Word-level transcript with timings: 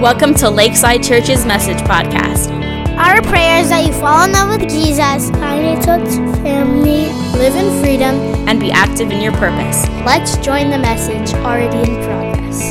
Welcome 0.00 0.32
to 0.36 0.48
Lakeside 0.48 1.02
Church's 1.02 1.44
Message 1.44 1.76
Podcast. 1.80 2.48
Our 2.96 3.20
prayer 3.20 3.60
is 3.60 3.68
that 3.68 3.84
you 3.84 3.92
fall 3.92 4.24
in 4.24 4.32
love 4.32 4.58
with 4.58 4.70
Jesus, 4.70 5.28
find 5.28 5.62
a 5.62 5.74
church 5.84 6.08
family, 6.40 7.12
live 7.38 7.54
in 7.54 7.82
freedom, 7.82 8.14
and 8.48 8.58
be 8.58 8.70
active 8.72 9.10
in 9.10 9.20
your 9.20 9.32
purpose. 9.32 9.86
Let's 10.06 10.38
join 10.38 10.70
the 10.70 10.78
message 10.78 11.34
already 11.40 11.76
in 11.80 12.02
progress. 12.02 12.68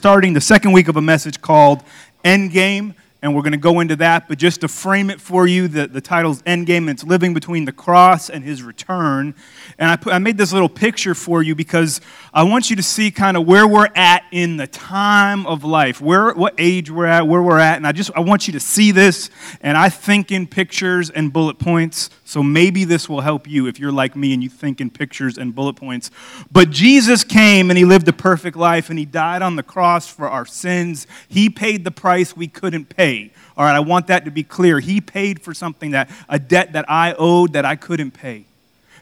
Starting 0.00 0.32
the 0.32 0.40
second 0.40 0.72
week 0.72 0.88
of 0.88 0.96
a 0.96 1.02
message 1.02 1.40
called 1.40 1.84
Endgame 2.24 2.96
and 3.20 3.34
we're 3.34 3.42
going 3.42 3.52
to 3.52 3.58
go 3.58 3.80
into 3.80 3.96
that. 3.96 4.28
But 4.28 4.38
just 4.38 4.60
to 4.60 4.68
frame 4.68 5.10
it 5.10 5.20
for 5.20 5.46
you, 5.46 5.68
the, 5.68 5.86
the 5.86 6.00
title's 6.00 6.42
Endgame, 6.42 6.78
and 6.78 6.90
it's 6.90 7.04
living 7.04 7.34
between 7.34 7.64
the 7.64 7.72
cross 7.72 8.30
and 8.30 8.44
his 8.44 8.62
return. 8.62 9.34
And 9.78 9.90
I, 9.90 9.96
put, 9.96 10.12
I 10.12 10.18
made 10.18 10.38
this 10.38 10.52
little 10.52 10.68
picture 10.68 11.14
for 11.14 11.42
you 11.42 11.54
because 11.54 12.00
I 12.32 12.44
want 12.44 12.70
you 12.70 12.76
to 12.76 12.82
see 12.82 13.10
kind 13.10 13.36
of 13.36 13.46
where 13.46 13.66
we're 13.66 13.88
at 13.94 14.22
in 14.30 14.56
the 14.56 14.66
time 14.66 15.46
of 15.46 15.64
life, 15.64 16.00
where, 16.00 16.32
what 16.32 16.54
age 16.58 16.90
we're 16.90 17.06
at, 17.06 17.26
where 17.26 17.42
we're 17.42 17.58
at. 17.58 17.76
And 17.76 17.86
I 17.86 17.92
just 17.92 18.10
I 18.14 18.20
want 18.20 18.46
you 18.46 18.52
to 18.52 18.60
see 18.60 18.92
this, 18.92 19.30
and 19.60 19.76
I 19.76 19.88
think 19.88 20.30
in 20.30 20.46
pictures 20.46 21.10
and 21.10 21.32
bullet 21.32 21.58
points. 21.58 22.10
So 22.28 22.42
maybe 22.42 22.84
this 22.84 23.08
will 23.08 23.22
help 23.22 23.48
you 23.48 23.68
if 23.68 23.80
you're 23.80 23.90
like 23.90 24.14
me 24.14 24.34
and 24.34 24.42
you 24.42 24.50
think 24.50 24.82
in 24.82 24.90
pictures 24.90 25.38
and 25.38 25.54
bullet 25.54 25.76
points. 25.76 26.10
But 26.52 26.68
Jesus 26.68 27.24
came 27.24 27.70
and 27.70 27.78
he 27.78 27.86
lived 27.86 28.06
a 28.06 28.12
perfect 28.12 28.54
life 28.54 28.90
and 28.90 28.98
he 28.98 29.06
died 29.06 29.40
on 29.40 29.56
the 29.56 29.62
cross 29.62 30.06
for 30.06 30.28
our 30.28 30.44
sins. 30.44 31.06
He 31.26 31.48
paid 31.48 31.84
the 31.84 31.90
price 31.90 32.36
we 32.36 32.46
couldn't 32.46 32.94
pay. 32.94 33.32
All 33.56 33.64
right, 33.64 33.74
I 33.74 33.80
want 33.80 34.08
that 34.08 34.26
to 34.26 34.30
be 34.30 34.42
clear. 34.42 34.78
He 34.78 35.00
paid 35.00 35.40
for 35.40 35.54
something 35.54 35.92
that 35.92 36.10
a 36.28 36.38
debt 36.38 36.74
that 36.74 36.84
I 36.86 37.14
owed 37.14 37.54
that 37.54 37.64
I 37.64 37.76
couldn't 37.76 38.10
pay. 38.10 38.44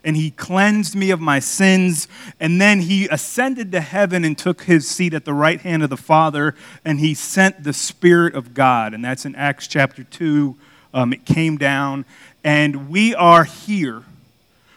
And 0.04 0.14
he 0.14 0.30
cleansed 0.30 0.94
me 0.94 1.10
of 1.10 1.18
my 1.20 1.40
sins. 1.40 2.06
And 2.38 2.60
then 2.60 2.82
he 2.82 3.08
ascended 3.08 3.72
to 3.72 3.80
heaven 3.80 4.24
and 4.24 4.38
took 4.38 4.62
his 4.62 4.88
seat 4.88 5.12
at 5.14 5.24
the 5.24 5.34
right 5.34 5.60
hand 5.60 5.82
of 5.82 5.90
the 5.90 5.96
Father. 5.96 6.54
And 6.84 7.00
he 7.00 7.12
sent 7.12 7.64
the 7.64 7.72
Spirit 7.72 8.36
of 8.36 8.54
God. 8.54 8.94
And 8.94 9.04
that's 9.04 9.26
in 9.26 9.34
Acts 9.34 9.66
chapter 9.66 10.04
2. 10.04 10.56
Um, 10.94 11.12
it 11.12 11.24
came 11.24 11.56
down 11.58 12.04
and 12.44 12.88
we 12.88 13.14
are 13.14 13.44
here 13.44 14.04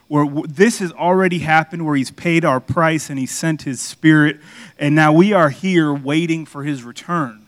where 0.07 0.27
this 0.47 0.79
has 0.79 0.91
already 0.91 1.37
happened, 1.39 1.85
where 1.85 1.95
He's 1.95 2.09
paid 2.09 2.43
our 2.43 2.59
price 2.59 3.09
and 3.11 3.19
He 3.19 3.27
sent 3.27 3.61
His 3.61 3.79
Spirit. 3.79 4.39
And 4.79 4.95
now 4.95 5.13
we 5.13 5.33
are 5.33 5.49
here 5.49 5.93
waiting 5.93 6.45
for 6.47 6.63
His 6.63 6.83
return. 6.83 7.38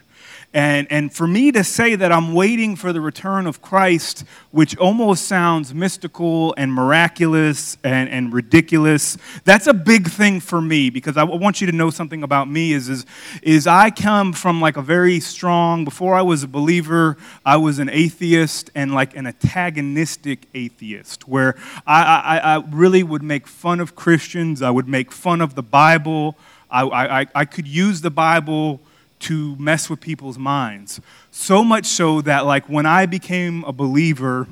And, 0.54 0.86
and 0.92 1.14
for 1.14 1.28
me 1.28 1.54
to 1.54 1.64
say 1.64 1.96
that 1.96 2.12
I'm 2.12 2.34
waiting 2.34 2.76
for 2.76 2.92
the 2.92 3.00
return 3.00 3.48
of 3.48 3.62
Christ, 3.62 4.26
which 4.52 4.76
almost 4.76 5.26
sounds 5.26 5.74
mystical 5.74 6.54
and 6.58 6.74
miraculous 6.74 7.78
and, 7.86 8.10
and 8.10 8.34
ridiculous, 8.34 9.18
that's 9.46 9.68
a 9.68 9.74
big 9.74 10.10
thing 10.10 10.42
for 10.42 10.60
me 10.60 10.90
because 10.90 11.16
I 11.16 11.24
want 11.24 11.62
you 11.62 11.68
to 11.68 11.74
know 11.74 11.90
something 11.90 12.22
about 12.22 12.50
me 12.50 12.74
is, 12.74 12.90
is, 12.90 13.06
is 13.42 13.66
I 13.66 13.92
come 13.92 14.34
from 14.34 14.60
like 14.60 14.76
a 14.76 14.82
very 14.82 15.22
strong, 15.22 15.86
before 15.86 16.16
I 16.16 16.22
was 16.22 16.44
a 16.44 16.50
believer, 16.50 17.16
I 17.46 17.56
was 17.56 17.80
an 17.80 17.90
atheist 17.90 18.72
and 18.76 18.94
like 18.94 19.16
an 19.16 19.28
antagonistic 19.28 20.48
atheist 20.54 21.30
where 21.30 21.56
I, 21.88 22.04
I, 22.04 22.56
I 22.56 22.64
really 22.72 23.04
would 23.04 23.24
make 23.24 23.48
fun 23.48 23.80
of 23.80 23.96
Christians, 23.96 24.62
I 24.62 24.70
would 24.70 24.90
make 24.90 25.14
fun 25.14 25.40
of 25.40 25.56
the 25.56 25.64
Bible, 25.64 26.36
I, 26.70 26.84
I, 27.22 27.28
I 27.34 27.46
could 27.46 27.68
use 27.68 28.02
the 28.02 28.12
Bible 28.12 28.82
to 29.22 29.56
mess 29.58 29.90
with 29.90 30.02
people's 30.02 30.38
minds. 30.38 31.00
So 31.32 31.64
much 31.64 31.86
so 31.86 32.22
that, 32.22 32.46
like, 32.46 32.68
when 32.68 32.86
I 32.86 33.06
became 33.06 33.64
a 33.64 33.72
believer, 33.72 34.48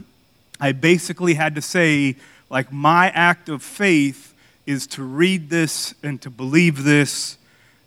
I 0.59 0.71
basically 0.71 1.35
had 1.35 1.55
to 1.55 1.61
say, 1.61 2.15
like, 2.49 2.71
my 2.71 3.09
act 3.09 3.49
of 3.49 3.61
faith 3.61 4.33
is 4.65 4.87
to 4.87 5.03
read 5.03 5.49
this 5.49 5.93
and 6.03 6.21
to 6.21 6.29
believe 6.29 6.83
this 6.83 7.37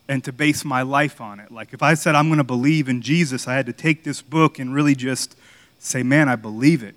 and 0.08 0.24
to 0.24 0.32
base 0.32 0.64
my 0.64 0.82
life 0.82 1.20
on 1.20 1.40
it. 1.40 1.50
Like, 1.50 1.72
if 1.72 1.82
I 1.82 1.94
said 1.94 2.14
I'm 2.14 2.28
going 2.28 2.38
to 2.38 2.44
believe 2.44 2.88
in 2.88 3.02
Jesus, 3.02 3.46
I 3.46 3.54
had 3.54 3.66
to 3.66 3.72
take 3.72 4.04
this 4.04 4.20
book 4.20 4.58
and 4.58 4.74
really 4.74 4.94
just 4.94 5.36
say, 5.78 6.02
man, 6.02 6.28
I 6.28 6.36
believe 6.36 6.82
it, 6.82 6.94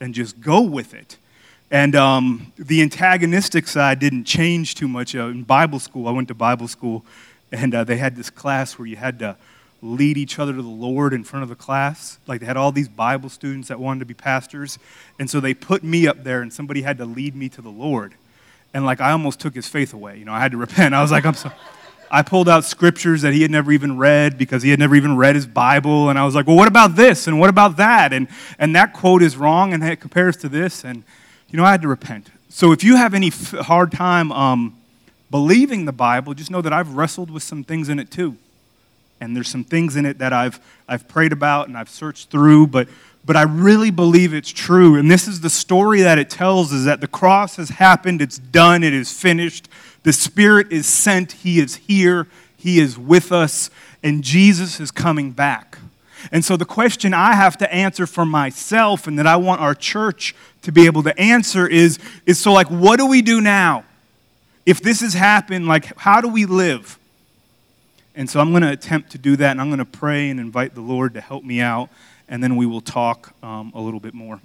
and 0.00 0.14
just 0.14 0.40
go 0.40 0.60
with 0.60 0.94
it. 0.94 1.16
And 1.70 1.94
um, 1.96 2.52
the 2.56 2.82
antagonistic 2.82 3.66
side 3.66 3.98
didn't 3.98 4.24
change 4.24 4.74
too 4.74 4.88
much. 4.88 5.14
Uh, 5.14 5.26
in 5.26 5.42
Bible 5.42 5.78
school, 5.78 6.06
I 6.06 6.12
went 6.12 6.28
to 6.28 6.34
Bible 6.34 6.68
school 6.68 7.04
and 7.54 7.74
uh, 7.74 7.84
they 7.84 7.96
had 7.98 8.16
this 8.16 8.30
class 8.30 8.78
where 8.78 8.86
you 8.86 8.96
had 8.96 9.20
to 9.20 9.36
lead 9.80 10.16
each 10.16 10.38
other 10.38 10.52
to 10.52 10.62
the 10.62 10.68
Lord 10.68 11.12
in 11.12 11.22
front 11.22 11.44
of 11.44 11.48
the 11.48 11.54
class. 11.54 12.18
Like 12.26 12.40
they 12.40 12.46
had 12.46 12.56
all 12.56 12.72
these 12.72 12.88
Bible 12.88 13.28
students 13.28 13.68
that 13.68 13.78
wanted 13.78 14.00
to 14.00 14.06
be 14.06 14.14
pastors. 14.14 14.78
And 15.18 15.30
so 15.30 15.40
they 15.40 15.54
put 15.54 15.84
me 15.84 16.06
up 16.06 16.24
there 16.24 16.42
and 16.42 16.52
somebody 16.52 16.82
had 16.82 16.98
to 16.98 17.04
lead 17.04 17.36
me 17.36 17.48
to 17.50 17.62
the 17.62 17.70
Lord. 17.70 18.14
And 18.72 18.84
like 18.84 19.00
I 19.00 19.12
almost 19.12 19.40
took 19.40 19.54
his 19.54 19.68
faith 19.68 19.94
away. 19.94 20.18
You 20.18 20.24
know, 20.24 20.32
I 20.32 20.40
had 20.40 20.50
to 20.52 20.56
repent. 20.66 20.94
I 20.94 21.02
was 21.02 21.12
like, 21.12 21.24
I'm 21.24 21.34
sorry. 21.34 21.54
I 22.10 22.22
pulled 22.22 22.48
out 22.48 22.64
scriptures 22.64 23.22
that 23.22 23.32
he 23.32 23.42
had 23.42 23.50
never 23.50 23.72
even 23.72 23.98
read 23.98 24.38
because 24.38 24.62
he 24.62 24.70
had 24.70 24.78
never 24.78 24.94
even 24.94 25.16
read 25.16 25.34
his 25.34 25.46
Bible. 25.46 26.10
And 26.10 26.18
I 26.18 26.24
was 26.24 26.34
like, 26.34 26.46
well, 26.46 26.56
what 26.56 26.68
about 26.68 26.96
this? 26.96 27.26
And 27.26 27.40
what 27.40 27.50
about 27.50 27.76
that? 27.76 28.12
And, 28.12 28.28
and 28.58 28.74
that 28.76 28.94
quote 28.94 29.22
is 29.22 29.36
wrong 29.36 29.72
and 29.72 29.82
it 29.82 30.00
compares 30.00 30.36
to 30.38 30.48
this. 30.48 30.84
And, 30.84 31.02
you 31.50 31.56
know, 31.56 31.64
I 31.64 31.72
had 31.72 31.82
to 31.82 31.88
repent. 31.88 32.30
So 32.48 32.72
if 32.72 32.84
you 32.84 32.96
have 32.96 33.14
any 33.14 33.28
f- 33.28 33.50
hard 33.52 33.90
time 33.90 34.30
um, 34.32 34.76
believing 35.30 35.84
the 35.84 35.92
Bible, 35.92 36.34
just 36.34 36.50
know 36.50 36.62
that 36.62 36.72
I've 36.72 36.94
wrestled 36.94 37.30
with 37.30 37.42
some 37.42 37.64
things 37.64 37.88
in 37.88 37.98
it 37.98 38.10
too. 38.10 38.36
And 39.20 39.34
there's 39.34 39.48
some 39.48 39.64
things 39.64 39.96
in 39.96 40.06
it 40.06 40.18
that 40.18 40.32
I've, 40.32 40.60
I've 40.88 41.08
prayed 41.08 41.32
about 41.32 41.68
and 41.68 41.76
I've 41.78 41.88
searched 41.88 42.30
through, 42.30 42.66
but, 42.68 42.88
but 43.24 43.36
I 43.36 43.42
really 43.42 43.90
believe 43.90 44.34
it's 44.34 44.50
true. 44.50 44.96
And 44.96 45.10
this 45.10 45.26
is 45.26 45.40
the 45.40 45.50
story 45.50 46.02
that 46.02 46.18
it 46.18 46.28
tells 46.28 46.72
is 46.72 46.84
that 46.84 47.00
the 47.00 47.06
cross 47.06 47.56
has 47.56 47.70
happened, 47.70 48.20
it's 48.20 48.38
done, 48.38 48.82
it 48.82 48.92
is 48.92 49.12
finished. 49.12 49.68
The 50.02 50.12
Spirit 50.12 50.70
is 50.70 50.86
sent, 50.86 51.32
He 51.32 51.58
is 51.58 51.76
here, 51.76 52.26
He 52.56 52.78
is 52.78 52.98
with 52.98 53.32
us, 53.32 53.70
and 54.02 54.22
Jesus 54.22 54.78
is 54.80 54.90
coming 54.90 55.30
back. 55.30 55.78
And 56.30 56.44
so 56.44 56.56
the 56.56 56.64
question 56.64 57.14
I 57.14 57.34
have 57.34 57.56
to 57.58 57.72
answer 57.72 58.06
for 58.06 58.24
myself 58.24 59.06
and 59.06 59.18
that 59.18 59.26
I 59.26 59.36
want 59.36 59.60
our 59.60 59.74
church 59.74 60.34
to 60.62 60.72
be 60.72 60.86
able 60.86 61.02
to 61.02 61.18
answer 61.18 61.66
is, 61.66 61.98
is 62.26 62.38
so 62.38 62.52
like, 62.52 62.68
what 62.68 62.98
do 62.98 63.06
we 63.06 63.22
do 63.22 63.40
now? 63.40 63.84
If 64.66 64.80
this 64.80 65.00
has 65.00 65.14
happened, 65.14 65.66
like, 65.66 65.96
how 65.98 66.20
do 66.20 66.28
we 66.28 66.46
live? 66.46 66.98
And 68.14 68.30
so 68.30 68.40
I'm 68.40 68.50
going 68.50 68.62
to 68.62 68.70
attempt 68.70 69.10
to 69.12 69.18
do 69.18 69.36
that, 69.36 69.50
and 69.50 69.60
I'm 69.60 69.68
going 69.68 69.78
to 69.78 69.84
pray 69.84 70.30
and 70.30 70.38
invite 70.38 70.74
the 70.74 70.80
Lord 70.80 71.14
to 71.14 71.20
help 71.20 71.44
me 71.44 71.60
out, 71.60 71.90
and 72.28 72.42
then 72.42 72.56
we 72.56 72.64
will 72.64 72.80
talk 72.80 73.34
um, 73.42 73.72
a 73.74 73.80
little 73.80 74.00
bit 74.00 74.14
more. 74.14 74.40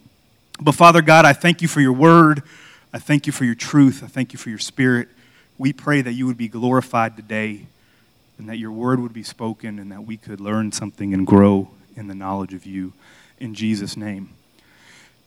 But 0.60 0.74
Father 0.74 1.02
God, 1.02 1.26
I 1.26 1.34
thank 1.34 1.62
you 1.62 1.68
for 1.68 1.80
your 1.80 1.94
word. 1.94 2.44
I 2.92 3.00
thank 3.00 3.28
you 3.28 3.32
for 3.32 3.46
your 3.46 3.56
truth. 3.56 4.04
I 4.04 4.08
thank 4.08 4.34
you 4.34 4.40
for 4.40 4.50
your 4.50 4.60
spirit. 4.60 5.08
We 5.58 5.72
pray 5.72 6.02
that 6.02 6.14
you 6.14 6.26
would 6.26 6.38
be 6.38 6.48
glorified 6.48 7.16
today, 7.16 7.68
and 8.38 8.50
that 8.50 8.58
your 8.58 8.72
word 8.72 9.00
would 9.00 9.14
be 9.14 9.24
spoken, 9.24 9.78
and 9.80 9.92
that 9.92 10.04
we 10.04 10.18
could 10.18 10.42
learn 10.42 10.72
something 10.72 11.14
and 11.14 11.28
grow 11.28 11.70
in 11.96 12.08
the 12.08 12.16
knowledge 12.16 12.54
of 12.54 12.66
you. 12.66 12.94
In 13.40 13.54
Jesus' 13.54 13.96
name. 13.96 14.32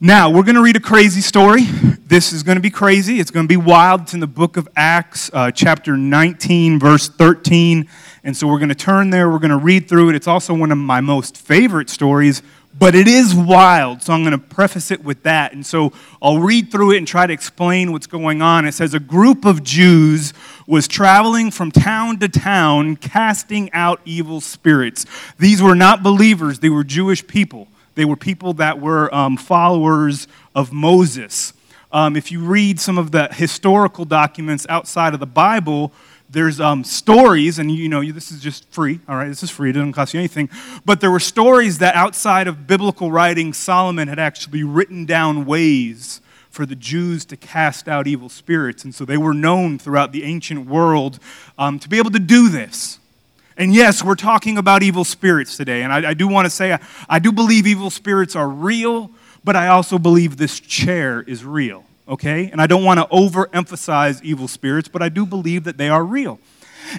Now, 0.04 0.30
we're 0.30 0.42
going 0.42 0.56
to 0.56 0.62
read 0.62 0.74
a 0.74 0.80
crazy 0.80 1.20
story. 1.20 1.62
This 1.62 2.32
is 2.32 2.42
going 2.42 2.56
to 2.56 2.60
be 2.60 2.70
crazy. 2.70 3.20
It's 3.20 3.30
going 3.30 3.46
to 3.46 3.48
be 3.48 3.56
wild. 3.56 4.00
It's 4.00 4.14
in 4.14 4.18
the 4.18 4.26
book 4.26 4.56
of 4.56 4.68
Acts, 4.74 5.30
uh, 5.32 5.52
chapter 5.52 5.96
19, 5.96 6.80
verse 6.80 7.08
13. 7.08 7.88
And 8.24 8.36
so 8.36 8.48
we're 8.48 8.58
going 8.58 8.68
to 8.70 8.74
turn 8.74 9.10
there. 9.10 9.30
We're 9.30 9.38
going 9.38 9.52
to 9.52 9.56
read 9.58 9.88
through 9.88 10.08
it. 10.08 10.16
It's 10.16 10.26
also 10.26 10.54
one 10.54 10.72
of 10.72 10.78
my 10.78 11.00
most 11.00 11.36
favorite 11.36 11.88
stories, 11.88 12.42
but 12.76 12.96
it 12.96 13.06
is 13.06 13.32
wild. 13.32 14.02
So 14.02 14.12
I'm 14.12 14.22
going 14.24 14.32
to 14.32 14.44
preface 14.44 14.90
it 14.90 15.04
with 15.04 15.22
that. 15.22 15.52
And 15.52 15.64
so 15.64 15.92
I'll 16.20 16.40
read 16.40 16.72
through 16.72 16.94
it 16.94 16.98
and 16.98 17.06
try 17.06 17.28
to 17.28 17.32
explain 17.32 17.92
what's 17.92 18.08
going 18.08 18.42
on. 18.42 18.66
It 18.66 18.72
says 18.72 18.94
A 18.94 18.98
group 18.98 19.44
of 19.44 19.62
Jews 19.62 20.34
was 20.66 20.88
traveling 20.88 21.52
from 21.52 21.70
town 21.70 22.18
to 22.18 22.28
town, 22.28 22.96
casting 22.96 23.72
out 23.72 24.00
evil 24.04 24.40
spirits. 24.40 25.06
These 25.38 25.62
were 25.62 25.76
not 25.76 26.02
believers, 26.02 26.58
they 26.58 26.70
were 26.70 26.82
Jewish 26.82 27.24
people. 27.24 27.68
They 27.94 28.04
were 28.04 28.16
people 28.16 28.54
that 28.54 28.80
were 28.80 29.14
um, 29.14 29.36
followers 29.36 30.28
of 30.54 30.72
Moses. 30.72 31.52
Um, 31.92 32.16
if 32.16 32.32
you 32.32 32.40
read 32.40 32.80
some 32.80 32.96
of 32.96 33.10
the 33.10 33.28
historical 33.28 34.04
documents 34.04 34.66
outside 34.68 35.14
of 35.14 35.20
the 35.20 35.26
Bible, 35.26 35.92
there's 36.30 36.58
um, 36.58 36.82
stories, 36.82 37.58
and 37.58 37.70
you 37.70 37.90
know, 37.90 38.02
this 38.10 38.32
is 38.32 38.40
just 38.40 38.66
free, 38.70 39.00
all 39.06 39.16
right? 39.16 39.28
This 39.28 39.42
is 39.42 39.50
free, 39.50 39.70
it 39.70 39.74
doesn't 39.74 39.92
cost 39.92 40.14
you 40.14 40.20
anything. 40.20 40.48
But 40.86 41.00
there 41.00 41.10
were 41.10 41.20
stories 41.20 41.78
that 41.78 41.94
outside 41.94 42.48
of 42.48 42.66
biblical 42.66 43.12
writing, 43.12 43.52
Solomon 43.52 44.08
had 44.08 44.18
actually 44.18 44.62
written 44.62 45.04
down 45.04 45.44
ways 45.44 46.22
for 46.48 46.64
the 46.64 46.74
Jews 46.74 47.26
to 47.26 47.36
cast 47.36 47.88
out 47.88 48.06
evil 48.06 48.30
spirits. 48.30 48.84
And 48.84 48.94
so 48.94 49.04
they 49.04 49.18
were 49.18 49.34
known 49.34 49.78
throughout 49.78 50.12
the 50.12 50.24
ancient 50.24 50.66
world 50.66 51.18
um, 51.58 51.78
to 51.78 51.88
be 51.88 51.98
able 51.98 52.10
to 52.10 52.18
do 52.18 52.48
this. 52.48 52.98
And 53.62 53.72
yes, 53.72 54.02
we're 54.02 54.16
talking 54.16 54.58
about 54.58 54.82
evil 54.82 55.04
spirits 55.04 55.56
today. 55.56 55.84
And 55.84 55.92
I, 55.92 56.10
I 56.10 56.14
do 56.14 56.26
want 56.26 56.46
to 56.46 56.50
say, 56.50 56.72
I, 56.72 56.80
I 57.08 57.20
do 57.20 57.30
believe 57.30 57.64
evil 57.64 57.90
spirits 57.90 58.34
are 58.34 58.48
real, 58.48 59.08
but 59.44 59.54
I 59.54 59.68
also 59.68 60.00
believe 60.00 60.36
this 60.36 60.58
chair 60.58 61.22
is 61.22 61.44
real, 61.44 61.84
okay? 62.08 62.50
And 62.50 62.60
I 62.60 62.66
don't 62.66 62.82
want 62.82 62.98
to 62.98 63.06
overemphasize 63.14 64.20
evil 64.24 64.48
spirits, 64.48 64.88
but 64.88 65.00
I 65.00 65.08
do 65.08 65.24
believe 65.24 65.62
that 65.62 65.76
they 65.76 65.88
are 65.88 66.02
real. 66.02 66.40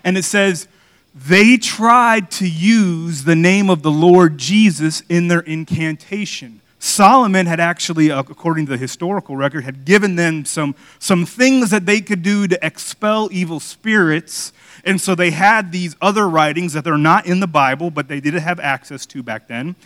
And 0.05 0.17
it 0.17 0.23
says, 0.23 0.69
they 1.13 1.57
tried 1.57 2.31
to 2.31 2.47
use 2.47 3.25
the 3.25 3.35
name 3.35 3.69
of 3.69 3.81
the 3.81 3.91
Lord 3.91 4.37
Jesus 4.37 5.03
in 5.09 5.27
their 5.27 5.41
incantation. 5.41 6.61
Solomon 6.83 7.45
had 7.45 7.61
actually, 7.61 8.11
uh, 8.11 8.19
according 8.19 8.65
to 8.65 8.73
the 8.73 8.77
historical 8.77 9.37
record, 9.37 9.63
had 9.63 9.85
given 9.85 10.17
them 10.17 10.43
some, 10.43 10.75
some 10.99 11.25
things 11.25 11.69
that 11.69 11.85
they 11.85 12.01
could 12.01 12.21
do 12.21 12.45
to 12.45 12.59
expel 12.61 13.29
evil 13.31 13.61
spirits. 13.61 14.51
And 14.83 14.99
so 14.99 15.15
they 15.15 15.31
had 15.31 15.71
these 15.71 15.95
other 16.01 16.27
writings 16.27 16.73
that 16.73 16.85
are 16.85 16.97
not 16.97 17.25
in 17.25 17.39
the 17.39 17.47
Bible, 17.47 17.89
but 17.89 18.09
they 18.09 18.19
did 18.19 18.33
have 18.33 18.59
access 18.59 19.05
to 19.05 19.23
back 19.23 19.47
then. 19.47 19.77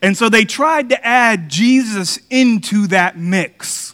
And 0.00 0.16
so 0.16 0.28
they 0.28 0.44
tried 0.44 0.88
to 0.90 1.04
add 1.04 1.48
Jesus 1.48 2.20
into 2.30 2.86
that 2.86 3.18
mix. 3.18 3.92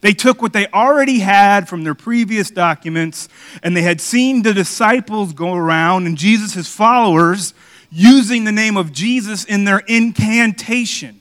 They 0.00 0.14
took 0.14 0.40
what 0.40 0.54
they 0.54 0.66
already 0.68 1.18
had 1.18 1.68
from 1.68 1.84
their 1.84 1.94
previous 1.94 2.50
documents, 2.50 3.28
and 3.62 3.76
they 3.76 3.82
had 3.82 4.00
seen 4.00 4.44
the 4.44 4.54
disciples 4.54 5.34
go 5.34 5.52
around 5.52 6.06
and 6.06 6.16
Jesus' 6.16 6.74
followers 6.74 7.52
using 7.90 8.44
the 8.44 8.52
name 8.52 8.78
of 8.78 8.92
Jesus 8.92 9.44
in 9.44 9.64
their 9.64 9.80
incantation, 9.80 11.19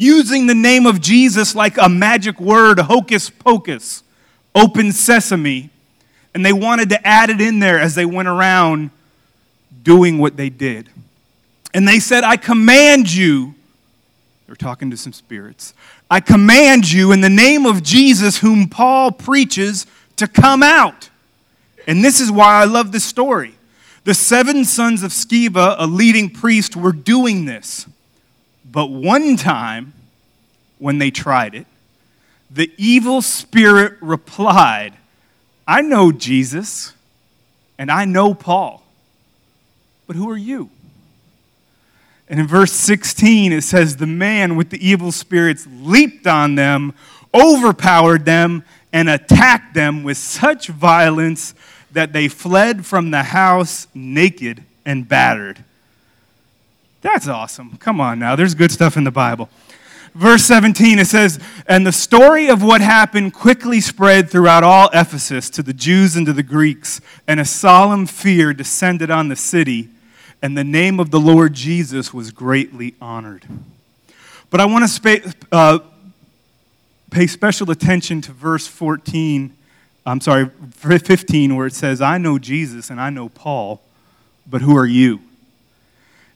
using 0.00 0.46
the 0.46 0.54
name 0.54 0.86
of 0.86 1.00
Jesus 1.00 1.54
like 1.54 1.76
a 1.76 1.88
magic 1.88 2.40
word, 2.40 2.78
hocus 2.78 3.28
pocus, 3.28 4.02
open 4.54 4.92
sesame. 4.92 5.68
And 6.32 6.44
they 6.44 6.54
wanted 6.54 6.88
to 6.88 7.06
add 7.06 7.28
it 7.28 7.40
in 7.40 7.58
there 7.58 7.78
as 7.78 7.94
they 7.94 8.06
went 8.06 8.26
around 8.26 8.90
doing 9.82 10.18
what 10.18 10.36
they 10.36 10.48
did. 10.48 10.88
And 11.74 11.86
they 11.86 12.00
said, 12.00 12.24
I 12.24 12.36
command 12.36 13.12
you, 13.12 13.54
they're 14.46 14.56
talking 14.56 14.90
to 14.90 14.96
some 14.96 15.12
spirits, 15.12 15.74
I 16.10 16.20
command 16.20 16.90
you 16.90 17.12
in 17.12 17.20
the 17.20 17.30
name 17.30 17.66
of 17.66 17.82
Jesus, 17.82 18.38
whom 18.38 18.68
Paul 18.68 19.12
preaches, 19.12 19.86
to 20.16 20.26
come 20.26 20.62
out. 20.62 21.10
And 21.86 22.02
this 22.02 22.20
is 22.20 22.32
why 22.32 22.60
I 22.60 22.64
love 22.64 22.90
this 22.90 23.04
story. 23.04 23.54
The 24.04 24.14
seven 24.14 24.64
sons 24.64 25.02
of 25.02 25.10
Sceva, 25.10 25.76
a 25.78 25.86
leading 25.86 26.30
priest, 26.30 26.74
were 26.74 26.92
doing 26.92 27.44
this. 27.44 27.86
But 28.70 28.90
one 28.90 29.36
time, 29.36 29.94
when 30.78 30.98
they 30.98 31.10
tried 31.10 31.54
it, 31.54 31.66
the 32.50 32.72
evil 32.76 33.22
spirit 33.22 33.94
replied, 34.00 34.94
I 35.66 35.82
know 35.82 36.12
Jesus 36.12 36.92
and 37.78 37.90
I 37.90 38.04
know 38.04 38.34
Paul, 38.34 38.82
but 40.06 40.16
who 40.16 40.28
are 40.30 40.36
you? 40.36 40.70
And 42.28 42.38
in 42.38 42.46
verse 42.46 42.72
16, 42.72 43.52
it 43.52 43.62
says, 43.62 43.96
The 43.96 44.06
man 44.06 44.54
with 44.54 44.70
the 44.70 44.86
evil 44.86 45.10
spirits 45.10 45.66
leaped 45.80 46.26
on 46.26 46.54
them, 46.54 46.94
overpowered 47.34 48.24
them, 48.24 48.64
and 48.92 49.08
attacked 49.08 49.74
them 49.74 50.04
with 50.04 50.16
such 50.16 50.68
violence 50.68 51.54
that 51.92 52.12
they 52.12 52.28
fled 52.28 52.86
from 52.86 53.10
the 53.10 53.24
house 53.24 53.88
naked 53.94 54.62
and 54.84 55.08
battered. 55.08 55.64
That's 57.02 57.28
awesome. 57.28 57.76
Come 57.78 58.00
on 58.00 58.18
now, 58.18 58.36
there's 58.36 58.54
good 58.54 58.72
stuff 58.72 58.96
in 58.96 59.04
the 59.04 59.10
Bible. 59.10 59.48
Verse 60.12 60.42
17, 60.42 60.98
it 60.98 61.06
says, 61.06 61.38
And 61.66 61.86
the 61.86 61.92
story 61.92 62.48
of 62.48 62.64
what 62.64 62.80
happened 62.80 63.32
quickly 63.32 63.80
spread 63.80 64.28
throughout 64.28 64.64
all 64.64 64.90
Ephesus 64.92 65.48
to 65.50 65.62
the 65.62 65.72
Jews 65.72 66.16
and 66.16 66.26
to 66.26 66.32
the 66.32 66.42
Greeks, 66.42 67.00
and 67.28 67.38
a 67.38 67.44
solemn 67.44 68.06
fear 68.06 68.52
descended 68.52 69.10
on 69.10 69.28
the 69.28 69.36
city 69.36 69.88
and 70.42 70.56
the 70.56 70.64
name 70.64 70.98
of 70.98 71.10
the 71.10 71.20
Lord 71.20 71.52
Jesus 71.52 72.14
was 72.14 72.30
greatly 72.30 72.94
honored. 73.00 73.44
But 74.48 74.60
I 74.60 74.64
want 74.64 74.88
to 74.88 75.34
uh, 75.52 75.78
pay 77.10 77.26
special 77.26 77.70
attention 77.70 78.20
to 78.22 78.32
verse 78.32 78.66
14, 78.66 79.56
I'm 80.06 80.20
sorry, 80.20 80.50
15, 80.72 81.56
where 81.56 81.66
it 81.66 81.74
says, 81.74 82.00
I 82.00 82.18
know 82.18 82.38
Jesus 82.38 82.90
and 82.90 83.00
I 83.00 83.10
know 83.10 83.28
Paul, 83.28 83.80
but 84.48 84.62
who 84.62 84.76
are 84.76 84.86
you? 84.86 85.20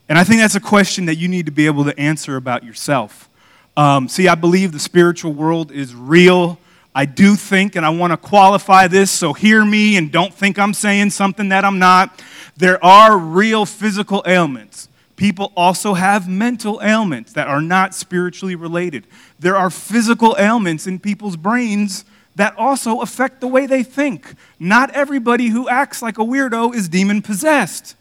And 0.08 0.18
I 0.18 0.24
think 0.24 0.40
that's 0.40 0.54
a 0.54 0.60
question 0.60 1.06
that 1.06 1.16
you 1.16 1.28
need 1.28 1.46
to 1.46 1.52
be 1.52 1.66
able 1.66 1.84
to 1.84 1.98
answer 1.98 2.36
about 2.36 2.62
yourself. 2.64 3.28
Um, 3.76 4.08
see, 4.08 4.28
I 4.28 4.34
believe 4.34 4.72
the 4.72 4.78
spiritual 4.78 5.32
world 5.32 5.72
is 5.72 5.94
real. 5.94 6.58
I 6.94 7.06
do 7.06 7.34
think, 7.34 7.74
and 7.74 7.84
I 7.84 7.88
want 7.88 8.12
to 8.12 8.16
qualify 8.16 8.86
this, 8.86 9.10
so 9.10 9.32
hear 9.32 9.64
me 9.64 9.96
and 9.96 10.12
don't 10.12 10.32
think 10.32 10.58
I'm 10.58 10.74
saying 10.74 11.10
something 11.10 11.48
that 11.48 11.64
I'm 11.64 11.78
not. 11.78 12.22
There 12.56 12.82
are 12.84 13.18
real 13.18 13.66
physical 13.66 14.22
ailments. 14.26 14.88
People 15.16 15.52
also 15.56 15.94
have 15.94 16.28
mental 16.28 16.80
ailments 16.82 17.32
that 17.32 17.48
are 17.48 17.62
not 17.62 17.94
spiritually 17.94 18.54
related. 18.54 19.06
There 19.38 19.56
are 19.56 19.70
physical 19.70 20.36
ailments 20.38 20.86
in 20.86 20.98
people's 20.98 21.36
brains 21.36 22.04
that 22.36 22.56
also 22.56 23.00
affect 23.00 23.40
the 23.40 23.46
way 23.48 23.66
they 23.66 23.82
think. 23.82 24.34
Not 24.58 24.90
everybody 24.90 25.48
who 25.48 25.68
acts 25.68 26.02
like 26.02 26.18
a 26.18 26.24
weirdo 26.24 26.74
is 26.74 26.88
demon 26.88 27.22
possessed. 27.22 27.96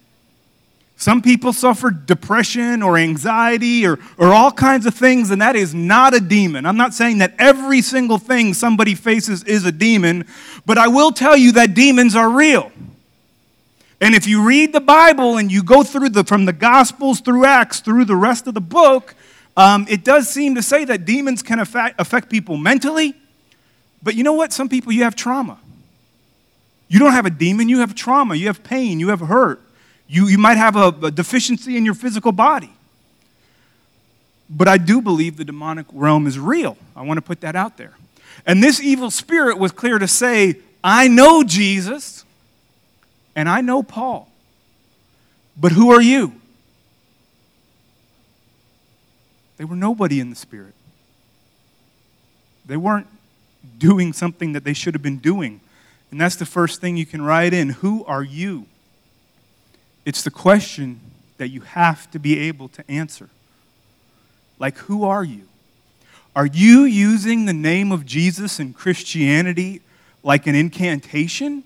Some 0.96 1.22
people 1.22 1.52
suffer 1.52 1.90
depression 1.92 2.82
or 2.82 2.98
anxiety 2.98 3.86
or, 3.86 4.00
or 4.18 4.34
all 4.34 4.52
kinds 4.52 4.86
of 4.86 4.94
things, 4.94 5.32
and 5.32 5.42
that 5.42 5.56
is 5.56 5.74
not 5.74 6.14
a 6.14 6.20
demon. 6.20 6.66
I'm 6.66 6.78
not 6.78 6.94
saying 6.94 7.18
that 7.18 7.34
every 7.38 7.82
single 7.82 8.18
thing 8.18 8.54
somebody 8.54 8.96
faces 8.96 9.44
is 9.44 9.66
a 9.66 9.72
demon, 9.72 10.26
but 10.66 10.78
I 10.78 10.88
will 10.88 11.12
tell 11.12 11.36
you 11.36 11.54
that 11.54 11.74
demons 11.74 12.16
are 12.16 12.30
real. 12.30 12.72
And 14.00 14.16
if 14.16 14.28
you 14.28 14.46
read 14.46 14.74
the 14.74 14.82
Bible 14.82 15.38
and 15.38 15.52
you 15.52 15.64
go 15.64 15.84
through 15.84 16.10
the, 16.10 16.24
from 16.24 16.46
the 16.46 16.54
Gospels 16.54 17.22
through 17.22 17.46
Acts 17.46 17.80
through 17.80 18.06
the 18.06 18.16
rest 18.16 18.48
of 18.48 18.54
the 18.54 18.62
book, 18.62 19.16
um, 19.56 19.86
it 19.90 20.04
does 20.04 20.30
seem 20.30 20.56
to 20.56 20.62
say 20.62 20.84
that 20.86 21.06
demons 21.06 21.42
can 21.42 21.60
affect, 21.60 22.00
affect 22.00 22.30
people 22.30 22.58
mentally. 22.58 23.14
But 24.02 24.16
you 24.16 24.24
know 24.24 24.34
what? 24.34 24.52
Some 24.52 24.68
people, 24.68 24.92
you 24.92 25.04
have 25.04 25.16
trauma. 25.16 25.58
You 26.88 27.00
don't 27.00 27.14
have 27.14 27.26
a 27.26 27.30
demon, 27.30 27.70
you 27.70 27.80
have 27.80 27.96
trauma, 27.96 28.36
you 28.36 28.48
have 28.48 28.64
pain, 28.64 29.00
you 29.00 29.10
have 29.10 29.22
hurt. 29.22 29.62
You, 30.14 30.28
you 30.28 30.38
might 30.38 30.58
have 30.58 30.76
a, 30.76 30.90
a 30.90 31.10
deficiency 31.10 31.76
in 31.76 31.86
your 31.86 31.96
physical 31.96 32.32
body. 32.32 32.72
But 34.48 34.68
I 34.68 34.78
do 34.78 35.02
believe 35.02 35.38
the 35.38 35.44
demonic 35.44 35.88
realm 35.92 36.28
is 36.28 36.38
real. 36.38 36.78
I 36.96 37.02
want 37.02 37.18
to 37.18 37.24
put 37.24 37.42
that 37.42 37.56
out 37.56 37.78
there. 37.78 37.94
And 38.46 38.62
this 38.62 38.80
evil 38.80 39.10
spirit 39.10 39.58
was 39.58 39.72
clear 39.72 39.98
to 39.98 40.08
say, 40.08 40.58
I 40.84 41.08
know 41.08 41.44
Jesus 41.44 42.26
and 43.36 43.50
I 43.50 43.62
know 43.62 43.82
Paul. 43.82 44.30
But 45.58 45.72
who 45.72 45.92
are 45.92 46.02
you? 46.02 46.34
They 49.58 49.66
were 49.66 49.76
nobody 49.76 50.20
in 50.20 50.30
the 50.30 50.36
Spirit. 50.36 50.76
They 52.68 52.78
weren't 52.78 53.08
doing 53.80 54.14
something 54.14 54.54
that 54.54 54.64
they 54.64 54.74
should 54.74 54.94
have 54.94 55.02
been 55.02 55.18
doing. 55.18 55.60
And 56.12 56.22
that's 56.22 56.36
the 56.36 56.46
first 56.46 56.82
thing 56.82 56.98
you 56.98 57.08
can 57.08 57.24
write 57.24 57.52
in. 57.52 57.70
Who 57.70 58.06
are 58.06 58.24
you? 58.24 58.68
It's 60.06 60.24
the 60.24 60.32
question 60.32 61.00
that 61.38 61.50
you 61.50 61.62
have 61.62 62.10
to 62.12 62.20
be 62.20 62.40
able 62.40 62.68
to 62.70 62.90
answer. 62.90 63.30
Like, 64.60 64.78
who 64.78 65.04
are 65.04 65.24
you? 65.24 65.48
Are 66.36 66.46
you 66.46 66.84
using 66.84 67.46
the 67.46 67.54
name 67.54 67.92
of 67.92 68.06
Jesus 68.06 68.60
in 68.60 68.74
Christianity 68.74 69.82
like 70.24 70.48
an 70.48 70.56
incantation? 70.56 71.64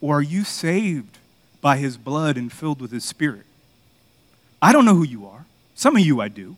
Or 0.00 0.18
are 0.18 0.22
you 0.22 0.44
saved 0.44 1.18
by 1.60 1.76
his 1.76 1.96
blood 1.96 2.36
and 2.36 2.50
filled 2.50 2.80
with 2.80 2.90
his 2.90 3.04
spirit? 3.04 3.44
I 4.62 4.72
don't 4.72 4.84
know 4.84 4.94
who 4.94 5.04
you 5.04 5.26
are. 5.26 5.44
Some 5.74 5.96
of 5.96 6.02
you 6.02 6.20
I 6.20 6.28
do. 6.28 6.56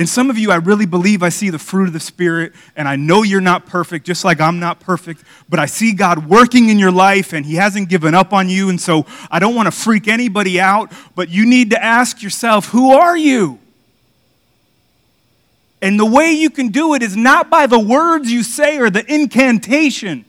And 0.00 0.08
some 0.08 0.30
of 0.30 0.38
you, 0.38 0.50
I 0.50 0.56
really 0.56 0.86
believe 0.86 1.22
I 1.22 1.28
see 1.28 1.50
the 1.50 1.58
fruit 1.58 1.86
of 1.86 1.92
the 1.92 2.00
Spirit, 2.00 2.54
and 2.74 2.88
I 2.88 2.96
know 2.96 3.22
you're 3.22 3.38
not 3.42 3.66
perfect, 3.66 4.06
just 4.06 4.24
like 4.24 4.40
I'm 4.40 4.58
not 4.58 4.80
perfect, 4.80 5.22
but 5.46 5.60
I 5.60 5.66
see 5.66 5.92
God 5.92 6.26
working 6.26 6.70
in 6.70 6.78
your 6.78 6.90
life, 6.90 7.34
and 7.34 7.44
He 7.44 7.56
hasn't 7.56 7.90
given 7.90 8.14
up 8.14 8.32
on 8.32 8.48
you. 8.48 8.70
And 8.70 8.80
so 8.80 9.04
I 9.30 9.38
don't 9.38 9.54
want 9.54 9.66
to 9.66 9.70
freak 9.70 10.08
anybody 10.08 10.58
out, 10.58 10.90
but 11.14 11.28
you 11.28 11.44
need 11.44 11.68
to 11.72 11.84
ask 11.84 12.22
yourself, 12.22 12.68
who 12.68 12.92
are 12.92 13.14
you? 13.14 13.58
And 15.82 16.00
the 16.00 16.06
way 16.06 16.32
you 16.32 16.48
can 16.48 16.68
do 16.68 16.94
it 16.94 17.02
is 17.02 17.14
not 17.14 17.50
by 17.50 17.66
the 17.66 17.78
words 17.78 18.32
you 18.32 18.42
say 18.42 18.78
or 18.78 18.88
the 18.88 19.04
incantation, 19.12 20.24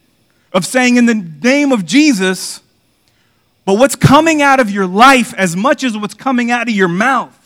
of 0.51 0.65
saying 0.65 0.97
in 0.97 1.05
the 1.05 1.15
name 1.15 1.71
of 1.71 1.85
Jesus, 1.85 2.59
but 3.63 3.75
what's 3.75 3.95
coming 3.95 4.41
out 4.41 4.59
of 4.59 4.69
your 4.69 4.85
life 4.85 5.33
as 5.35 5.55
much 5.55 5.85
as 5.85 5.97
what's 5.97 6.13
coming 6.13 6.51
out 6.51 6.67
of 6.67 6.75
your 6.75 6.89
mouth. 6.89 7.37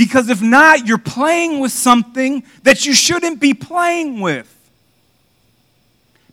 Because 0.00 0.30
if 0.30 0.40
not, 0.40 0.86
you're 0.86 0.96
playing 0.96 1.60
with 1.60 1.72
something 1.72 2.42
that 2.62 2.86
you 2.86 2.94
shouldn't 2.94 3.38
be 3.38 3.52
playing 3.52 4.20
with. 4.20 4.48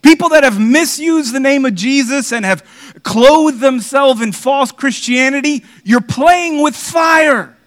People 0.01 0.29
that 0.29 0.45
have 0.45 0.57
misused 0.57 1.33
the 1.33 1.41
name 1.41 1.65
of 1.65 1.75
Jesus 1.75 2.31
and 2.31 2.45
have 2.45 2.65
clothed 3.03 3.59
themselves 3.59 4.21
in 4.21 4.31
false 4.31 4.71
Christianity, 4.71 5.65
you're 5.83 5.99
playing 5.99 6.63
with 6.63 6.77
fire. 6.77 7.57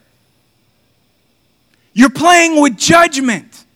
You're 1.92 2.08
playing 2.08 2.62
with 2.62 2.78
judgment. 2.78 3.66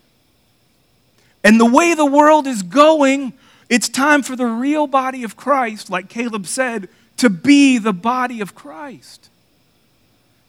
And 1.44 1.60
the 1.60 1.66
way 1.66 1.92
the 1.92 2.06
world 2.06 2.46
is 2.46 2.62
going, 2.62 3.34
it's 3.68 3.90
time 3.90 4.22
for 4.22 4.34
the 4.34 4.46
real 4.46 4.86
body 4.86 5.24
of 5.24 5.36
Christ, 5.36 5.90
like 5.90 6.08
Caleb 6.08 6.46
said, 6.46 6.88
to 7.18 7.28
be 7.28 7.76
the 7.76 7.92
body 7.92 8.40
of 8.40 8.54
Christ, 8.54 9.28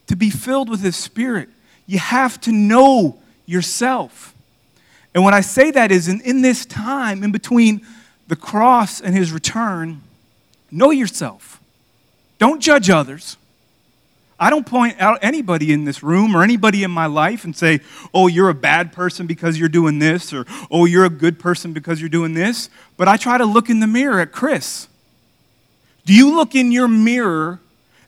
to 0.07 0.15
be 0.15 0.29
filled 0.29 0.69
with 0.69 0.79
His 0.79 0.95
Spirit. 0.95 1.49
You 1.85 1.99
have 1.99 2.39
to 2.41 2.51
know 2.51 3.17
yourself. 3.45 4.33
And 5.13 5.23
when 5.23 5.33
I 5.33 5.41
say 5.41 5.71
that 5.71 5.91
is 5.91 6.07
in, 6.07 6.21
in 6.21 6.41
this 6.41 6.65
time, 6.65 7.23
in 7.23 7.31
between 7.31 7.85
the 8.27 8.35
cross 8.35 8.99
and 8.99 9.15
His 9.15 9.31
return, 9.31 10.01
know 10.71 10.91
yourself. 10.91 11.61
Don't 12.37 12.59
judge 12.59 12.89
others. 12.89 13.37
I 14.37 14.49
don't 14.49 14.65
point 14.65 14.99
out 14.99 15.19
anybody 15.21 15.71
in 15.71 15.85
this 15.85 16.03
room 16.03 16.35
or 16.35 16.43
anybody 16.43 16.83
in 16.83 16.91
my 16.91 17.05
life 17.05 17.45
and 17.45 17.55
say, 17.55 17.79
oh, 18.13 18.27
you're 18.27 18.49
a 18.49 18.53
bad 18.53 18.91
person 18.91 19.27
because 19.27 19.57
you're 19.57 19.69
doing 19.69 19.99
this, 19.99 20.33
or 20.33 20.45
oh, 20.69 20.83
you're 20.83 21.05
a 21.05 21.09
good 21.09 21.39
person 21.39 21.71
because 21.71 22.01
you're 22.01 22.09
doing 22.09 22.33
this. 22.33 22.69
But 22.97 23.07
I 23.07 23.15
try 23.15 23.37
to 23.37 23.45
look 23.45 23.69
in 23.69 23.79
the 23.79 23.87
mirror 23.87 24.19
at 24.19 24.33
Chris. 24.33 24.89
Do 26.05 26.13
you 26.13 26.35
look 26.35 26.53
in 26.53 26.73
your 26.73 26.89
mirror 26.89 27.61